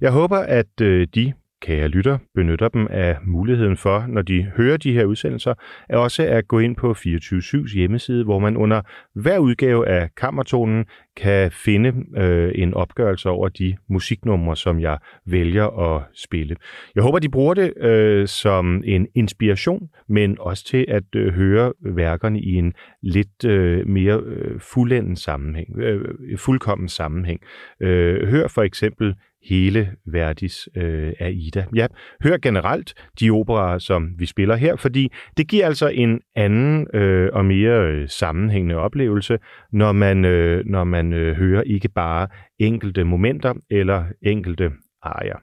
Jeg 0.00 0.12
håber, 0.12 0.38
at 0.38 0.80
øh, 0.82 1.06
de 1.14 1.32
kære 1.64 1.88
lytter, 1.88 2.18
benytter 2.34 2.68
dem 2.68 2.86
af 2.90 3.16
muligheden 3.26 3.76
for, 3.76 4.04
når 4.08 4.22
de 4.22 4.42
hører 4.56 4.76
de 4.76 4.92
her 4.92 5.04
udsendelser, 5.04 5.54
er 5.88 5.96
også 5.96 6.22
at 6.22 6.48
gå 6.48 6.58
ind 6.58 6.76
på 6.76 6.92
24-7's 6.92 7.74
hjemmeside, 7.74 8.24
hvor 8.24 8.38
man 8.38 8.56
under 8.56 8.82
hver 9.14 9.38
udgave 9.38 9.88
af 9.88 10.08
Kammertonen 10.16 10.84
kan 11.16 11.50
finde 11.52 11.92
øh, 12.16 12.52
en 12.54 12.74
opgørelse 12.74 13.28
over 13.28 13.48
de 13.48 13.76
musiknumre, 13.88 14.56
som 14.56 14.80
jeg 14.80 14.98
vælger 15.26 15.94
at 15.94 16.02
spille. 16.14 16.56
Jeg 16.94 17.02
håber, 17.02 17.18
de 17.18 17.28
bruger 17.28 17.54
det 17.54 17.72
øh, 17.76 18.28
som 18.28 18.82
en 18.86 19.06
inspiration, 19.14 19.88
men 20.08 20.36
også 20.40 20.64
til 20.64 20.84
at 20.88 21.04
øh, 21.16 21.32
høre 21.32 21.72
værkerne 21.80 22.40
i 22.40 22.54
en 22.54 22.72
lidt 23.02 23.44
øh, 23.44 23.88
mere 23.88 24.20
øh, 24.24 24.60
fuldendt 24.60 25.18
sammenhæng, 25.18 25.78
øh, 25.78 26.38
fuldkommen 26.38 26.88
sammenhæng. 26.88 27.40
Øh, 27.80 28.28
hør 28.28 28.48
for 28.48 28.62
eksempel 28.62 29.14
hele 29.48 29.92
Verdis 30.06 30.68
øh, 30.76 31.12
Aida. 31.20 31.64
Ja, 31.74 31.86
hør 32.22 32.36
generelt 32.36 32.94
de 33.20 33.30
operer, 33.30 33.78
som 33.78 34.08
vi 34.18 34.26
spiller 34.26 34.56
her, 34.56 34.76
fordi 34.76 35.12
det 35.36 35.48
giver 35.48 35.66
altså 35.66 35.88
en 35.88 36.20
anden 36.36 36.86
øh, 36.94 37.30
og 37.32 37.44
mere 37.44 37.92
øh, 37.92 38.08
sammenhængende 38.08 38.76
oplevelse, 38.76 39.38
når 39.72 39.92
man, 39.92 40.24
øh, 40.24 40.64
når 40.66 40.84
man 40.84 41.12
øh, 41.12 41.36
hører 41.36 41.62
ikke 41.62 41.88
bare 41.88 42.28
enkelte 42.58 43.04
momenter 43.04 43.54
eller 43.70 44.04
enkelte 44.22 44.70
arier. 45.02 45.38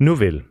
Nu 0.00 0.14
vel, 0.14 0.42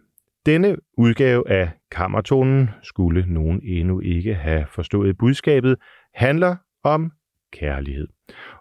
denne 0.45 0.75
udgave 0.97 1.49
af 1.49 1.69
Kammertonen, 1.91 2.69
skulle 2.83 3.25
nogen 3.27 3.61
endnu 3.63 3.99
ikke 3.99 4.35
have 4.35 4.65
forstået 4.69 5.17
budskabet, 5.17 5.75
handler 6.13 6.55
om 6.83 7.11
kærlighed. 7.53 8.07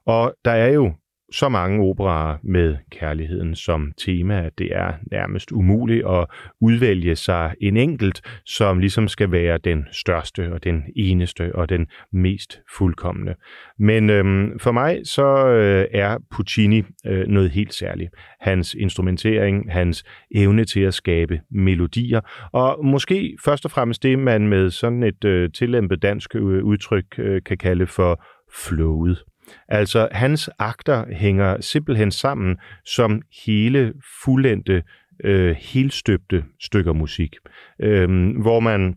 Og 0.07 0.35
der 0.45 0.51
er 0.51 0.69
jo 0.73 0.93
så 1.33 1.49
mange 1.49 1.83
operaer 1.83 2.37
med 2.43 2.77
kærligheden 2.91 3.55
som 3.55 3.93
tema, 3.99 4.43
at 4.47 4.53
det 4.59 4.77
er 4.77 4.93
nærmest 5.13 5.53
umuligt 5.53 6.07
at 6.07 6.27
udvælge 6.61 7.17
sig 7.17 7.55
en 7.61 7.77
enkelt, 7.77 8.23
som 8.45 8.79
ligesom 8.79 9.09
skal 9.09 9.33
være 9.33 9.59
den 9.59 9.85
største 9.93 10.53
og 10.53 10.65
den 10.65 10.83
eneste 10.97 11.55
og 11.55 11.69
den 11.69 11.87
mest 12.13 12.61
fuldkommende. 12.77 13.35
Men 13.79 14.11
øhm, 14.11 14.59
for 14.59 14.73
mig 14.73 15.01
så 15.05 15.47
øh, 15.47 15.87
er 15.93 16.19
Puccini 16.31 16.83
øh, 17.07 17.27
noget 17.27 17.51
helt 17.51 17.75
særligt. 17.75 18.11
Hans 18.41 18.75
instrumentering, 18.75 19.73
hans 19.73 20.05
evne 20.35 20.65
til 20.65 20.81
at 20.81 20.95
skabe 20.95 21.41
melodier, 21.51 22.21
og 22.53 22.85
måske 22.85 23.37
først 23.45 23.65
og 23.65 23.71
fremmest 23.71 24.03
det, 24.03 24.19
man 24.19 24.49
med 24.49 24.71
sådan 24.71 25.03
et 25.03 25.25
øh, 25.25 25.51
tillæmpet 25.53 26.03
dansk 26.03 26.35
øh, 26.35 26.65
udtryk 26.65 27.19
øh, 27.19 27.43
kan 27.47 27.59
kalde 27.59 27.87
for 27.87 28.25
flowet. 28.53 29.25
Altså, 29.69 30.09
hans 30.13 30.51
akter 30.59 31.05
hænger 31.13 31.61
simpelthen 31.61 32.11
sammen 32.11 32.57
som 32.85 33.23
hele 33.47 33.93
fuldendte, 34.25 34.83
øh, 35.25 35.57
helstøbte 35.59 36.45
stykker 36.61 36.93
musik, 36.93 37.37
øh, 37.81 38.37
hvor 38.41 38.61
man 38.61 38.95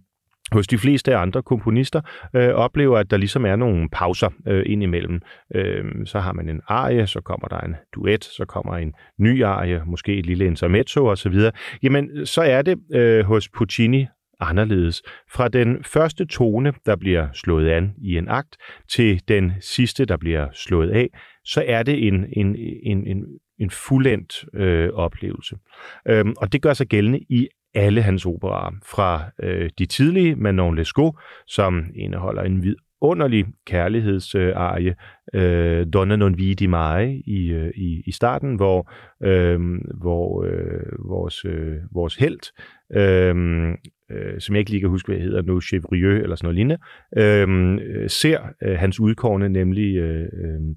hos 0.51 0.67
de 0.67 0.77
fleste 0.77 1.15
andre 1.15 1.41
komponister 1.43 2.01
øh, 2.35 2.49
oplever, 2.49 2.97
at 2.97 3.11
der 3.11 3.17
ligesom 3.17 3.45
er 3.45 3.55
nogle 3.55 3.89
pauser 3.91 4.29
øh, 4.47 4.63
indimellem. 4.65 5.21
Øh, 5.55 5.85
så 6.05 6.19
har 6.19 6.33
man 6.33 6.49
en 6.49 6.61
arie, 6.67 7.07
så 7.07 7.21
kommer 7.21 7.47
der 7.47 7.59
en 7.59 7.75
duet, 7.95 8.23
så 8.23 8.45
kommer 8.45 8.77
en 8.77 8.93
ny 9.19 9.43
arie, 9.43 9.83
måske 9.85 10.17
et 10.17 10.25
lille 10.25 10.45
intermezzo 10.45 11.05
osv. 11.07 11.35
Jamen, 11.83 12.25
så 12.25 12.41
er 12.41 12.61
det 12.61 12.79
øh, 12.93 13.25
hos 13.25 13.49
Puccini 13.49 14.07
anderledes. 14.39 15.03
Fra 15.31 15.47
den 15.47 15.83
første 15.83 16.25
tone, 16.25 16.73
der 16.85 16.95
bliver 16.95 17.27
slået 17.33 17.69
an 17.69 17.93
i 18.01 18.17
en 18.17 18.27
akt, 18.27 18.57
til 18.89 19.21
den 19.27 19.53
sidste, 19.61 20.05
der 20.05 20.17
bliver 20.17 20.47
slået 20.53 20.89
af, 20.89 21.09
så 21.45 21.63
er 21.67 21.83
det 21.83 22.07
en, 22.07 22.25
en, 22.33 22.55
en, 22.83 23.07
en, 23.07 23.25
en 23.59 23.69
fuldendt 23.69 24.45
øh, 24.53 24.89
oplevelse. 24.93 25.55
Øhm, 26.07 26.33
og 26.37 26.53
det 26.53 26.61
gør 26.61 26.73
sig 26.73 26.87
gældende 26.87 27.19
i 27.19 27.47
alle 27.73 28.01
hans 28.01 28.25
operaer, 28.25 28.71
fra 28.85 29.31
øh, 29.43 29.69
de 29.79 29.85
tidlige 29.85 30.35
Manon 30.35 30.75
Lescaut, 30.75 31.15
som 31.47 31.85
indeholder 31.95 32.43
en 32.43 32.63
vid 32.63 32.75
underlig 33.01 33.45
kærlighedsarie, 33.65 34.95
øh, 35.33 35.87
Donna 35.93 36.15
non 36.15 36.37
vidi 36.37 36.67
mai 36.67 37.23
i, 37.25 37.51
øh, 37.51 37.71
i, 37.75 38.03
i 38.05 38.11
starten, 38.11 38.55
hvor, 38.55 38.91
øh, 39.23 39.59
hvor 40.01 40.43
øh, 40.43 41.09
vores, 41.09 41.45
øh, 41.45 41.77
vores 41.91 42.15
held 42.15 42.39
øh, 42.95 43.35
øh, 44.11 44.39
som 44.39 44.55
jeg 44.55 44.59
ikke 44.59 44.71
lige 44.71 44.81
kan 44.81 44.89
huske, 44.89 45.11
hvad 45.11 45.21
hedder 45.21 45.41
nu, 45.41 45.61
Chevrieux 45.61 46.23
eller 46.23 46.35
sådan 46.35 46.45
noget 46.45 46.55
lignende, 46.55 46.77
øh, 47.17 48.09
ser 48.09 48.39
øh, 48.63 48.77
hans 48.77 48.99
udkårne, 48.99 49.49
nemlig 49.49 49.97
øh, 49.97 50.21
øh, 50.21 50.75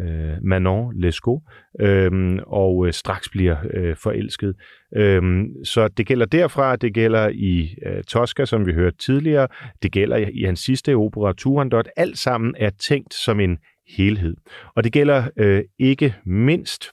Øh, 0.00 0.42
Manon 0.42 1.00
Lescaut, 1.00 1.42
øh, 1.80 2.38
og 2.46 2.86
øh, 2.86 2.92
straks 2.92 3.28
bliver 3.28 3.56
øh, 3.74 3.96
forelsket. 3.96 4.54
Øh, 4.96 5.22
så 5.64 5.88
det 5.88 6.06
gælder 6.06 6.26
derfra, 6.26 6.76
det 6.76 6.94
gælder 6.94 7.28
i 7.28 7.74
øh, 7.86 8.04
Tosca, 8.04 8.44
som 8.44 8.66
vi 8.66 8.72
hørte 8.72 8.96
tidligere, 8.96 9.48
det 9.82 9.92
gælder 9.92 10.16
i, 10.16 10.30
i 10.30 10.44
hans 10.44 10.60
sidste 10.60 10.94
opera, 10.94 11.32
Turandot, 11.32 11.88
alt 11.96 12.18
sammen 12.18 12.54
er 12.58 12.70
tænkt 12.70 13.14
som 13.14 13.40
en 13.40 13.58
helhed. 13.96 14.36
Og 14.74 14.84
det 14.84 14.92
gælder 14.92 15.28
øh, 15.36 15.64
ikke 15.78 16.14
mindst 16.24 16.90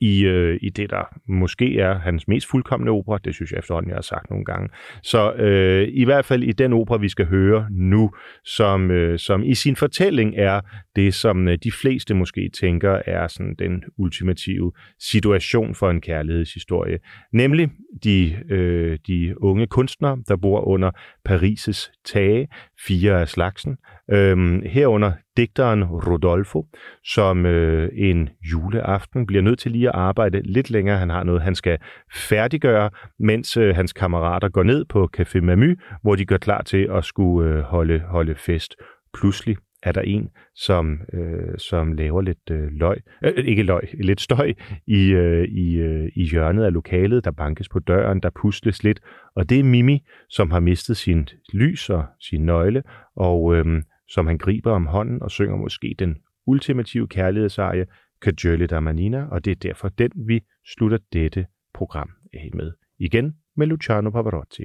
i, 0.00 0.24
øh, 0.24 0.58
i 0.62 0.68
det, 0.68 0.90
der 0.90 1.14
måske 1.28 1.78
er 1.78 1.98
hans 1.98 2.28
mest 2.28 2.50
fuldkommende 2.50 2.92
opera. 2.92 3.18
Det 3.24 3.34
synes 3.34 3.52
jeg 3.52 3.58
efterhånden, 3.58 3.88
jeg 3.88 3.96
har 3.96 4.02
sagt 4.02 4.30
nogle 4.30 4.44
gange. 4.44 4.68
Så 5.02 5.32
øh, 5.32 5.88
i 5.90 6.04
hvert 6.04 6.24
fald 6.24 6.42
i 6.42 6.52
den 6.52 6.72
opera, 6.72 6.96
vi 6.96 7.08
skal 7.08 7.26
høre 7.26 7.66
nu, 7.70 8.10
som, 8.44 8.90
øh, 8.90 9.18
som 9.18 9.42
i 9.42 9.54
sin 9.54 9.76
fortælling 9.76 10.34
er 10.36 10.60
det, 10.96 11.14
som 11.14 11.48
øh, 11.48 11.58
de 11.64 11.72
fleste 11.72 12.14
måske 12.14 12.50
tænker 12.60 13.02
er 13.06 13.28
sådan 13.28 13.54
den 13.58 13.82
ultimative 13.98 14.72
situation 15.00 15.74
for 15.74 15.90
en 15.90 16.00
kærlighedshistorie. 16.00 16.98
Nemlig 17.32 17.70
de, 18.04 18.36
øh, 18.50 18.98
de 19.06 19.42
unge 19.42 19.66
kunstnere, 19.66 20.18
der 20.28 20.36
bor 20.36 20.60
under 20.60 20.90
Paris' 21.28 22.02
tage, 22.04 22.48
fire 22.86 23.20
af 23.20 23.28
slagsen, 23.28 23.76
øh, 24.10 24.62
herunder 24.64 25.12
digteren 25.38 25.84
Rodolfo, 25.84 26.66
som 27.04 27.46
øh, 27.46 27.88
en 27.94 28.28
juleaften 28.52 29.26
bliver 29.26 29.42
nødt 29.42 29.58
til 29.58 29.72
lige 29.72 29.88
at 29.88 29.94
arbejde 29.94 30.42
lidt 30.42 30.70
længere. 30.70 30.98
Han 30.98 31.10
har 31.10 31.24
noget, 31.24 31.42
han 31.42 31.54
skal 31.54 31.78
færdiggøre, 32.14 32.90
mens 33.18 33.56
øh, 33.56 33.74
hans 33.74 33.92
kammerater 33.92 34.48
går 34.48 34.62
ned 34.62 34.84
på 34.84 35.08
Café 35.16 35.40
Mamu, 35.40 35.74
hvor 36.02 36.14
de 36.14 36.24
gør 36.24 36.36
klar 36.36 36.62
til 36.62 36.88
at 36.90 37.04
skulle 37.04 37.50
øh, 37.50 37.60
holde, 37.60 37.98
holde 37.98 38.34
fest. 38.34 38.76
Pludselig 39.14 39.56
er 39.82 39.92
der 39.92 40.00
en, 40.00 40.28
som, 40.54 40.98
øh, 41.12 41.58
som 41.58 41.92
laver 41.92 42.22
lidt 42.22 42.50
øh, 42.50 42.68
løg, 42.70 42.96
øh, 43.24 43.44
ikke 43.44 43.62
løg, 43.62 43.88
lidt 44.04 44.20
støj 44.20 44.52
i, 44.86 45.10
øh, 45.10 45.48
i, 45.48 45.74
øh, 45.74 46.08
i 46.16 46.24
hjørnet 46.24 46.64
af 46.64 46.72
lokalet, 46.72 47.24
der 47.24 47.30
bankes 47.30 47.68
på 47.68 47.78
døren, 47.78 48.20
der 48.20 48.30
pusles 48.42 48.82
lidt, 48.82 49.00
og 49.36 49.48
det 49.48 49.58
er 49.60 49.64
Mimi, 49.64 50.04
som 50.28 50.50
har 50.50 50.60
mistet 50.60 50.96
sin 50.96 51.28
lys 51.52 51.90
og 51.90 52.04
sin 52.20 52.46
nøgle, 52.46 52.82
og 53.16 53.56
øh, 53.56 53.82
som 54.08 54.26
han 54.26 54.38
griber 54.38 54.72
om 54.72 54.86
hånden 54.86 55.22
og 55.22 55.30
synger 55.30 55.56
måske 55.56 55.94
den 55.98 56.16
ultimative 56.46 57.08
kærlighedsarie, 57.08 57.86
Kajøli 58.22 58.66
Damanina, 58.66 59.26
og 59.30 59.44
det 59.44 59.50
er 59.50 59.54
derfor 59.54 59.88
den, 59.88 60.10
vi 60.16 60.40
slutter 60.66 60.98
dette 61.12 61.46
program 61.74 62.10
af 62.32 62.50
med. 62.54 62.72
Igen 62.98 63.34
med 63.56 63.66
Luciano 63.66 64.10
Pavarotti. 64.10 64.64